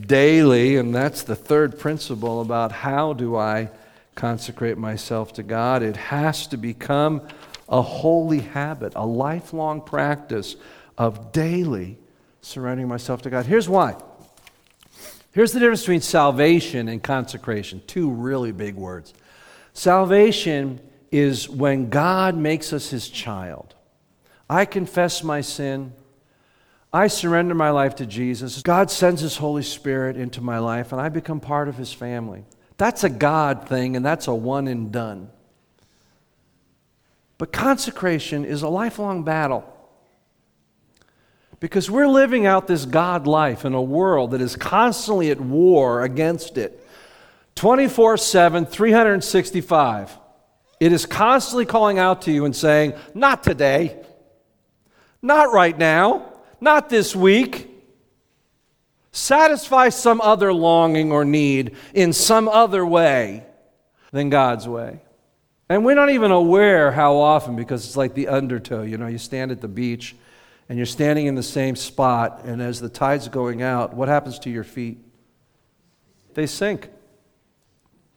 Daily, 0.06 0.76
and 0.76 0.94
that's 0.94 1.22
the 1.22 1.36
third 1.36 1.78
principle 1.78 2.40
about 2.40 2.72
how 2.72 3.12
do 3.12 3.36
I 3.36 3.70
consecrate 4.14 4.76
myself 4.76 5.32
to 5.34 5.42
God. 5.42 5.82
It 5.82 5.96
has 5.96 6.46
to 6.48 6.56
become 6.56 7.22
a 7.68 7.80
holy 7.80 8.40
habit, 8.40 8.92
a 8.96 9.06
lifelong 9.06 9.80
practice 9.80 10.56
of 10.96 11.32
daily 11.32 11.98
surrendering 12.40 12.88
myself 12.88 13.22
to 13.22 13.30
God. 13.30 13.46
Here's 13.46 13.68
why. 13.68 13.96
Here's 15.32 15.52
the 15.52 15.60
difference 15.60 15.82
between 15.82 16.00
salvation 16.00 16.88
and 16.88 17.02
consecration 17.02 17.82
two 17.86 18.10
really 18.10 18.52
big 18.52 18.74
words. 18.74 19.14
Salvation 19.72 20.80
is 21.12 21.48
when 21.48 21.90
God 21.90 22.36
makes 22.36 22.72
us 22.72 22.90
his 22.90 23.08
child. 23.08 23.74
I 24.50 24.64
confess 24.64 25.22
my 25.22 25.40
sin. 25.40 25.92
I 26.92 27.08
surrender 27.08 27.54
my 27.54 27.70
life 27.70 27.96
to 27.96 28.06
Jesus. 28.06 28.62
God 28.62 28.90
sends 28.90 29.20
his 29.20 29.36
Holy 29.36 29.62
Spirit 29.62 30.16
into 30.16 30.40
my 30.40 30.58
life, 30.58 30.92
and 30.92 31.00
I 31.00 31.10
become 31.10 31.38
part 31.38 31.68
of 31.68 31.76
his 31.76 31.92
family. 31.92 32.44
That's 32.78 33.04
a 33.04 33.10
God 33.10 33.68
thing, 33.68 33.96
and 33.96 34.04
that's 34.04 34.26
a 34.26 34.34
one 34.34 34.68
and 34.68 34.90
done. 34.90 35.30
But 37.36 37.52
consecration 37.52 38.44
is 38.44 38.62
a 38.62 38.68
lifelong 38.68 39.22
battle. 39.22 39.64
Because 41.60 41.90
we're 41.90 42.08
living 42.08 42.46
out 42.46 42.66
this 42.66 42.84
God 42.84 43.26
life 43.26 43.64
in 43.64 43.74
a 43.74 43.82
world 43.82 44.30
that 44.30 44.40
is 44.40 44.56
constantly 44.56 45.30
at 45.30 45.40
war 45.40 46.02
against 46.02 46.56
it. 46.56 46.84
24 47.56 48.16
7, 48.16 48.64
365. 48.64 50.18
It 50.80 50.92
is 50.92 51.06
constantly 51.06 51.66
calling 51.66 51.98
out 51.98 52.22
to 52.22 52.32
you 52.32 52.44
and 52.44 52.54
saying, 52.54 52.94
Not 53.14 53.42
today. 53.42 54.00
Not 55.20 55.52
right 55.52 55.76
now. 55.76 56.27
Not 56.60 56.88
this 56.88 57.14
week. 57.14 57.66
Satisfy 59.12 59.88
some 59.88 60.20
other 60.20 60.52
longing 60.52 61.12
or 61.12 61.24
need 61.24 61.76
in 61.94 62.12
some 62.12 62.48
other 62.48 62.84
way 62.84 63.44
than 64.12 64.30
God's 64.30 64.68
way. 64.68 65.00
And 65.68 65.84
we're 65.84 65.94
not 65.94 66.10
even 66.10 66.30
aware 66.30 66.92
how 66.92 67.16
often 67.16 67.56
because 67.56 67.84
it's 67.84 67.96
like 67.96 68.14
the 68.14 68.28
undertow. 68.28 68.82
You 68.82 68.96
know, 68.96 69.06
you 69.06 69.18
stand 69.18 69.50
at 69.50 69.60
the 69.60 69.68
beach 69.68 70.16
and 70.68 70.78
you're 70.78 70.86
standing 70.86 71.26
in 71.26 71.34
the 71.34 71.42
same 71.42 71.76
spot, 71.76 72.42
and 72.44 72.60
as 72.60 72.78
the 72.78 72.90
tide's 72.90 73.28
going 73.28 73.62
out, 73.62 73.94
what 73.94 74.08
happens 74.08 74.38
to 74.40 74.50
your 74.50 74.64
feet? 74.64 74.98
They 76.34 76.46
sink. 76.46 76.90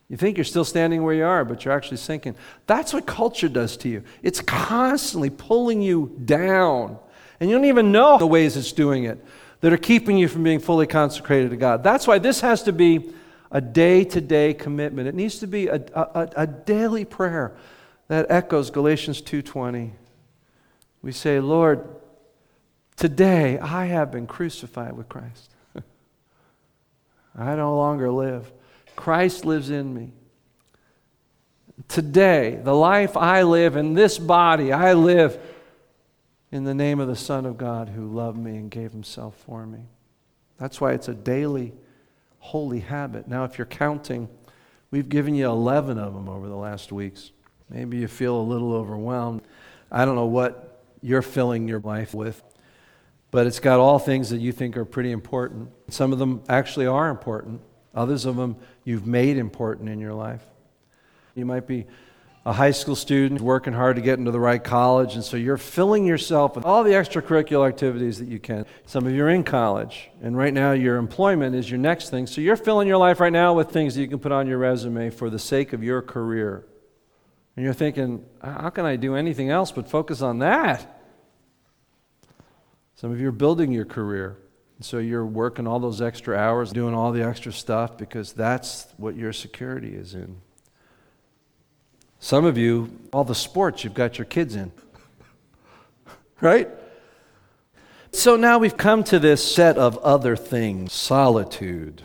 You 0.10 0.17
think 0.17 0.38
you're 0.38 0.43
still 0.43 0.65
standing 0.65 1.04
where 1.04 1.13
you 1.13 1.23
are, 1.23 1.45
but 1.45 1.63
you're 1.63 1.73
actually 1.73 1.97
sinking. 1.97 2.36
That's 2.67 2.93
what 2.93 3.06
culture 3.06 3.47
does 3.47 3.77
to 3.77 3.89
you. 3.89 4.04
It's 4.21 4.41
constantly 4.41 5.30
pulling 5.30 5.82
you 5.82 6.17
down, 6.25 6.99
and 7.41 7.49
you 7.49 7.58
don't 7.58 7.65
even 7.65 7.91
know 7.91 8.17
the 8.17 8.25
ways 8.25 8.56
it's 8.56 8.71
doing 8.71 9.04
it 9.04 9.21
that 9.60 9.73
are 9.73 9.77
keeping 9.77 10.17
you 10.17 10.30
from 10.30 10.43
being 10.43 10.60
fully 10.60 10.88
consecrated 10.88 11.49
to 11.49 11.58
God. 11.58 11.84
That's 11.84 12.08
why 12.08 12.17
this 12.17 12.39
has 12.39 12.63
to 12.63 12.71
be 12.71 13.12
a 13.51 13.60
day 13.60 14.06
to 14.06 14.21
day 14.21 14.54
commitment. 14.54 15.10
It 15.10 15.15
needs 15.15 15.39
to 15.39 15.47
be 15.47 15.67
a, 15.67 15.84
a, 15.93 16.30
a 16.38 16.47
daily 16.47 17.04
prayer 17.04 17.51
that 18.08 18.27
echoes 18.30 18.69
Galatians 18.69 19.21
2:20. 19.21 19.91
We 21.01 21.12
say, 21.12 21.41
Lord, 21.41 21.86
Today, 23.01 23.58
I 23.58 23.86
have 23.86 24.12
been 24.12 24.27
crucified 24.27 24.93
with 24.93 25.10
Christ. 25.10 25.49
I 27.36 27.56
no 27.56 27.75
longer 27.75 28.12
live. 28.12 28.51
Christ 28.95 29.43
lives 29.43 29.71
in 29.71 29.91
me. 29.91 30.12
Today, 31.88 32.60
the 32.63 32.75
life 32.75 33.17
I 33.17 33.41
live 33.41 33.75
in 33.75 33.95
this 33.95 34.19
body, 34.19 34.71
I 34.71 34.93
live 34.93 35.39
in 36.52 36.64
the 36.64 36.74
name 36.74 37.00
of 37.00 37.08
the 37.08 37.16
Son 37.16 37.46
of 37.46 37.58
God 37.58 37.90
who 37.90 38.06
loved 38.06 38.38
me 38.38 38.58
and 38.58 38.70
gave 38.70 38.92
himself 38.92 39.36
for 39.46 39.66
me. 39.66 39.80
That's 40.58 40.82
why 40.82 40.94
it's 40.94 41.08
a 41.08 41.14
daily 41.14 41.74
holy 42.40 42.80
habit. 42.82 43.28
Now, 43.28 43.46
if 43.46 43.58
you're 43.58 43.66
counting, 43.66 44.30
we've 44.90 45.10
given 45.10 45.36
you 45.36 45.48
11 45.48 45.98
of 45.98 46.14
them 46.14 46.28
over 46.28 46.48
the 46.48 46.56
last 46.56 46.92
weeks. 46.92 47.32
Maybe 47.70 47.98
you 47.98 48.08
feel 48.08 48.36
a 48.36 48.42
little 48.42 48.74
overwhelmed. 48.74 49.42
I 49.92 50.06
don't 50.06 50.16
know 50.16 50.26
what 50.26 50.84
you're 51.02 51.22
filling 51.22 51.68
your 51.68 51.80
life 51.80 52.14
with 52.14 52.44
but 53.32 53.48
it's 53.48 53.62
got 53.62 53.80
all 53.80 53.98
things 53.98 54.30
that 54.30 54.40
you 54.40 54.52
think 54.52 54.76
are 54.78 54.86
pretty 54.86 55.12
important. 55.12 55.70
Some 55.88 56.12
of 56.12 56.20
them 56.20 56.44
actually 56.50 56.86
are 56.86 57.10
important, 57.10 57.62
others 57.96 58.26
of 58.26 58.36
them 58.36 58.58
you've 58.84 59.08
made 59.08 59.38
important 59.38 59.90
in 59.90 60.00
your 60.00 60.14
life. 60.14 60.44
You 61.34 61.46
might 61.46 61.66
be 61.66 61.88
a 62.43 62.54
high 62.54 62.71
school 62.71 62.95
student 62.95 63.39
working 63.39 63.73
hard 63.73 63.95
to 63.97 64.01
get 64.01 64.17
into 64.17 64.32
the 64.32 64.39
right 64.39 64.63
college, 64.63 65.13
and 65.13 65.23
so 65.23 65.38
you're 65.38 65.58
filling 65.58 66.06
yourself 66.06 66.56
with 66.56 66.65
all 66.65 66.84
the 66.84 66.91
extracurricular 66.91 67.67
activities 67.67 68.17
that 68.17 68.27
you 68.27 68.39
can. 68.39 68.65
Some 68.88 69.06
of 69.06 69.13
you 69.13 69.23
are 69.23 69.30
in 69.30 69.43
college, 69.43 70.10
and 70.23 70.36
right 70.36 70.54
now 70.54 70.71
your 70.71 70.97
employment 70.97 71.56
is 71.56 71.69
your 71.69 71.77
next 71.77 72.10
thing. 72.10 72.25
So 72.25 72.41
you're 72.41 72.56
filling 72.56 72.88
your 72.88 72.97
life 72.97 73.19
right 73.19 73.32
now 73.32 73.54
with 73.54 73.69
things 73.69 73.93
that 73.93 74.01
you 74.01 74.08
can 74.08 74.17
put 74.17 74.32
on 74.32 74.47
your 74.47 74.58
resume 74.58 75.12
for 75.12 75.30
the 75.30 75.38
sake 75.38 75.71
of 75.71 75.84
your 75.84 76.01
career. 76.01 76.65
And 77.56 77.63
you're 77.63 77.75
thinking, 77.75 78.25
how 78.41 78.71
can 78.71 78.86
I 78.86 78.95
do 78.95 79.15
anything 79.15 79.49
else 79.49 79.71
but 79.71 79.88
focus 79.88 80.23
on 80.23 80.39
that? 80.39 80.99
Some 82.95 83.12
of 83.12 83.19
you 83.19 83.27
are 83.27 83.34
building 83.34 83.71
your 83.71 83.86
career. 83.86 84.38
So 84.80 84.97
you're 84.97 85.25
working 85.25 85.67
all 85.67 85.80
those 85.80 86.01
extra 86.01 86.36
hours, 86.36 86.71
doing 86.71 86.95
all 86.95 87.12
the 87.12 87.21
extra 87.21 87.51
stuff 87.51 87.97
because 87.97 88.34
that's 88.34 88.88
what 88.97 89.15
your 89.15 89.32
security 89.32 89.93
is 89.95 90.15
in. 90.15 90.41
Some 92.24 92.46
of 92.46 92.56
you, 92.56 93.00
all 93.12 93.24
the 93.24 93.34
sports 93.34 93.84
you've 93.84 93.96
got 93.96 94.20
your 94.20 94.26
kids 94.26 94.56
in. 94.56 94.72
right? 96.40 96.70
So 98.12 98.36
now 98.36 98.60
we've 98.60 98.78
come 98.78 99.04
to 99.06 99.18
this 99.18 99.44
set 99.44 99.76
of 99.80 99.98
other 99.98 100.36
things 100.36 100.94
solitude, 100.94 102.04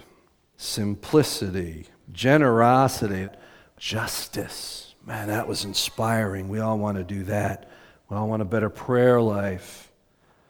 simplicity, 0.57 1.89
generosity, 2.13 3.29
justice. 3.77 4.95
Man, 5.05 5.29
that 5.29 5.47
was 5.47 5.67
inspiring. 5.67 6.49
We 6.49 6.61
all 6.61 6.79
want 6.79 6.97
to 6.97 7.05
do 7.05 7.25
that. 7.25 7.69
We 8.09 8.17
all 8.17 8.27
want 8.27 8.41
a 8.41 8.47
better 8.47 8.71
prayer 8.71 9.21
life, 9.21 9.93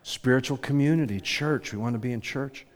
spiritual 0.04 0.58
community, 0.58 1.20
church. 1.20 1.72
We 1.72 1.78
want 1.80 1.94
to 1.94 1.98
be 1.98 2.12
in 2.12 2.20
church. 2.20 2.66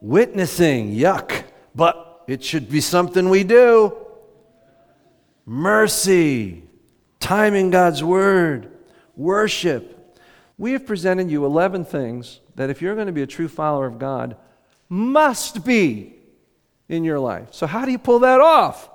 Witnessing, 0.00 0.92
yuck, 0.92 1.44
but 1.72 2.24
it 2.26 2.42
should 2.42 2.68
be 2.68 2.80
something 2.80 3.28
we 3.28 3.44
do 3.44 4.01
mercy, 5.46 6.62
time 7.20 7.54
in 7.54 7.70
God's 7.70 8.02
Word, 8.02 8.70
worship. 9.16 10.20
We 10.58 10.72
have 10.72 10.86
presented 10.86 11.30
you 11.30 11.44
11 11.44 11.84
things 11.84 12.40
that, 12.56 12.70
if 12.70 12.82
you're 12.82 12.94
going 12.94 13.06
to 13.06 13.12
be 13.12 13.22
a 13.22 13.26
true 13.26 13.48
follower 13.48 13.86
of 13.86 13.98
God, 13.98 14.36
must 14.88 15.64
be 15.64 16.14
in 16.88 17.04
your 17.04 17.18
life. 17.18 17.48
So, 17.52 17.66
how 17.66 17.84
do 17.84 17.90
you 17.90 17.98
pull 17.98 18.20
that 18.20 18.40
off? 18.40 18.90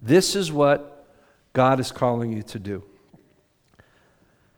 This 0.00 0.36
is 0.36 0.52
what 0.52 1.06
God 1.52 1.80
is 1.80 1.90
calling 1.90 2.32
you 2.32 2.42
to 2.44 2.58
do. 2.58 2.84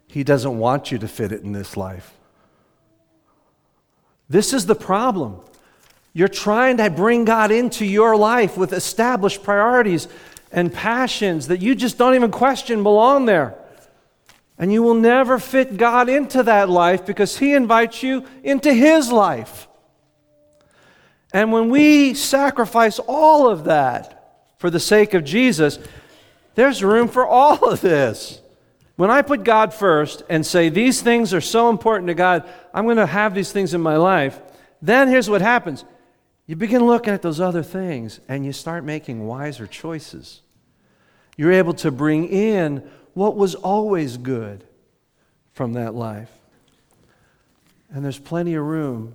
He 0.06 0.24
doesn't 0.24 0.58
want 0.58 0.92
you 0.92 0.98
to 0.98 1.08
fit 1.08 1.32
it 1.32 1.42
in 1.42 1.52
this 1.52 1.76
life. 1.76 2.12
This 4.28 4.52
is 4.52 4.66
the 4.66 4.74
problem. 4.74 5.40
You're 6.12 6.28
trying 6.28 6.76
to 6.78 6.90
bring 6.90 7.24
God 7.24 7.50
into 7.50 7.84
your 7.84 8.16
life 8.16 8.56
with 8.56 8.72
established 8.72 9.42
priorities 9.42 10.08
and 10.52 10.72
passions 10.72 11.48
that 11.48 11.62
you 11.62 11.74
just 11.74 11.98
don't 11.98 12.14
even 12.14 12.30
question 12.30 12.82
belong 12.82 13.26
there. 13.26 13.56
And 14.58 14.72
you 14.72 14.82
will 14.82 14.94
never 14.94 15.38
fit 15.38 15.76
God 15.76 16.08
into 16.08 16.42
that 16.42 16.68
life 16.68 17.06
because 17.06 17.38
He 17.38 17.54
invites 17.54 18.02
you 18.02 18.24
into 18.42 18.72
His 18.72 19.10
life. 19.10 19.68
And 21.32 21.52
when 21.52 21.70
we 21.70 22.14
sacrifice 22.14 22.98
all 22.98 23.48
of 23.48 23.64
that 23.64 24.48
for 24.58 24.68
the 24.68 24.80
sake 24.80 25.14
of 25.14 25.24
Jesus, 25.24 25.78
there's 26.56 26.84
room 26.84 27.08
for 27.08 27.26
all 27.26 27.70
of 27.70 27.80
this. 27.80 28.40
When 28.96 29.10
I 29.10 29.22
put 29.22 29.44
God 29.44 29.72
first 29.72 30.24
and 30.28 30.44
say, 30.44 30.68
These 30.68 31.00
things 31.00 31.32
are 31.32 31.40
so 31.40 31.70
important 31.70 32.08
to 32.08 32.14
God, 32.14 32.46
I'm 32.74 32.84
going 32.84 32.98
to 32.98 33.06
have 33.06 33.34
these 33.34 33.52
things 33.52 33.72
in 33.72 33.80
my 33.80 33.96
life, 33.96 34.38
then 34.82 35.08
here's 35.08 35.30
what 35.30 35.40
happens 35.40 35.84
you 36.50 36.56
begin 36.56 36.84
looking 36.84 37.14
at 37.14 37.22
those 37.22 37.38
other 37.38 37.62
things 37.62 38.18
and 38.26 38.44
you 38.44 38.52
start 38.52 38.82
making 38.82 39.24
wiser 39.24 39.68
choices. 39.68 40.40
You're 41.36 41.52
able 41.52 41.74
to 41.74 41.92
bring 41.92 42.26
in 42.26 42.90
what 43.14 43.36
was 43.36 43.54
always 43.54 44.16
good 44.16 44.64
from 45.52 45.74
that 45.74 45.94
life. 45.94 46.32
And 47.88 48.04
there's 48.04 48.18
plenty 48.18 48.54
of 48.54 48.64
room 48.64 49.14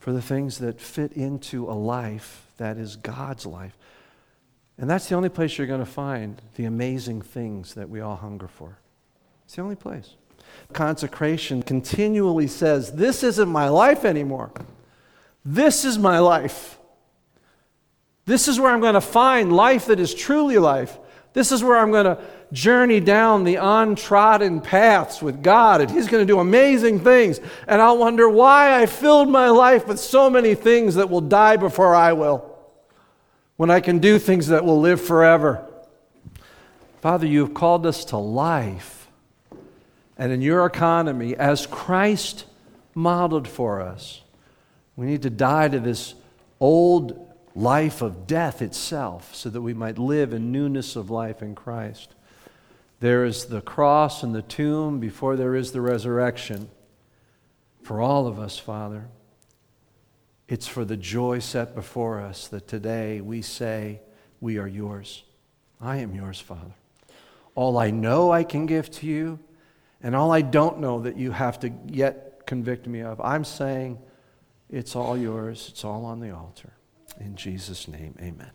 for 0.00 0.12
the 0.12 0.20
things 0.20 0.58
that 0.58 0.80
fit 0.80 1.12
into 1.12 1.70
a 1.70 1.78
life 1.78 2.48
that 2.56 2.76
is 2.76 2.96
God's 2.96 3.46
life. 3.46 3.78
And 4.78 4.90
that's 4.90 5.08
the 5.08 5.14
only 5.14 5.28
place 5.28 5.56
you're 5.56 5.68
going 5.68 5.78
to 5.78 5.86
find 5.86 6.42
the 6.56 6.64
amazing 6.64 7.22
things 7.22 7.74
that 7.74 7.88
we 7.88 8.00
all 8.00 8.16
hunger 8.16 8.48
for. 8.48 8.78
It's 9.44 9.54
the 9.54 9.62
only 9.62 9.76
place. 9.76 10.16
Consecration 10.72 11.62
continually 11.62 12.48
says, 12.48 12.94
This 12.94 13.22
isn't 13.22 13.48
my 13.48 13.68
life 13.68 14.04
anymore. 14.04 14.50
This 15.44 15.84
is 15.84 15.98
my 15.98 16.18
life. 16.18 16.78
This 18.24 18.46
is 18.48 18.60
where 18.60 18.72
I'm 18.72 18.80
going 18.80 18.94
to 18.94 19.00
find 19.00 19.52
life 19.52 19.86
that 19.86 19.98
is 19.98 20.14
truly 20.14 20.58
life. 20.58 20.98
This 21.32 21.50
is 21.50 21.64
where 21.64 21.78
I'm 21.78 21.90
going 21.90 22.04
to 22.04 22.22
journey 22.52 23.00
down 23.00 23.44
the 23.44 23.56
untrodden 23.56 24.60
paths 24.60 25.22
with 25.22 25.42
God, 25.42 25.80
and 25.80 25.90
He's 25.90 26.08
going 26.08 26.24
to 26.26 26.30
do 26.32 26.38
amazing 26.38 27.00
things. 27.00 27.40
And 27.66 27.80
I'll 27.80 27.98
wonder 27.98 28.28
why 28.28 28.80
I 28.80 28.86
filled 28.86 29.28
my 29.28 29.48
life 29.48 29.86
with 29.86 29.98
so 29.98 30.28
many 30.28 30.54
things 30.54 30.94
that 30.96 31.10
will 31.10 31.22
die 31.22 31.56
before 31.56 31.94
I 31.94 32.12
will, 32.12 32.58
when 33.56 33.70
I 33.70 33.80
can 33.80 33.98
do 33.98 34.18
things 34.18 34.48
that 34.48 34.64
will 34.64 34.80
live 34.80 35.00
forever. 35.00 35.66
Father, 37.00 37.26
you 37.26 37.40
have 37.40 37.54
called 37.54 37.86
us 37.86 38.04
to 38.06 38.16
life. 38.16 39.08
And 40.16 40.30
in 40.30 40.42
your 40.42 40.64
economy, 40.66 41.34
as 41.34 41.66
Christ 41.66 42.44
modeled 42.94 43.48
for 43.48 43.80
us, 43.80 44.21
we 44.96 45.06
need 45.06 45.22
to 45.22 45.30
die 45.30 45.68
to 45.68 45.80
this 45.80 46.14
old 46.60 47.28
life 47.54 48.02
of 48.02 48.26
death 48.26 48.62
itself 48.62 49.34
so 49.34 49.50
that 49.50 49.60
we 49.60 49.74
might 49.74 49.98
live 49.98 50.32
in 50.32 50.52
newness 50.52 50.96
of 50.96 51.10
life 51.10 51.42
in 51.42 51.54
Christ. 51.54 52.14
There 53.00 53.24
is 53.24 53.46
the 53.46 53.60
cross 53.60 54.22
and 54.22 54.34
the 54.34 54.42
tomb 54.42 55.00
before 55.00 55.36
there 55.36 55.54
is 55.54 55.72
the 55.72 55.80
resurrection. 55.80 56.70
For 57.82 58.00
all 58.00 58.26
of 58.26 58.38
us, 58.38 58.58
Father, 58.58 59.08
it's 60.48 60.68
for 60.68 60.84
the 60.84 60.96
joy 60.96 61.40
set 61.40 61.74
before 61.74 62.20
us 62.20 62.46
that 62.48 62.68
today 62.68 63.20
we 63.20 63.42
say, 63.42 64.00
We 64.40 64.58
are 64.58 64.68
yours. 64.68 65.24
I 65.80 65.96
am 65.96 66.14
yours, 66.14 66.38
Father. 66.38 66.74
All 67.54 67.76
I 67.76 67.90
know 67.90 68.30
I 68.30 68.44
can 68.44 68.66
give 68.66 68.90
to 68.92 69.06
you, 69.06 69.40
and 70.02 70.14
all 70.14 70.30
I 70.30 70.42
don't 70.42 70.78
know 70.78 71.00
that 71.00 71.16
you 71.16 71.32
have 71.32 71.58
to 71.60 71.72
yet 71.88 72.46
convict 72.46 72.86
me 72.86 73.00
of, 73.00 73.20
I'm 73.20 73.44
saying, 73.44 73.98
it's 74.72 74.96
all 74.96 75.16
yours. 75.16 75.68
It's 75.70 75.84
all 75.84 76.04
on 76.04 76.20
the 76.20 76.30
altar. 76.30 76.72
In 77.20 77.36
Jesus' 77.36 77.86
name, 77.86 78.16
amen. 78.20 78.50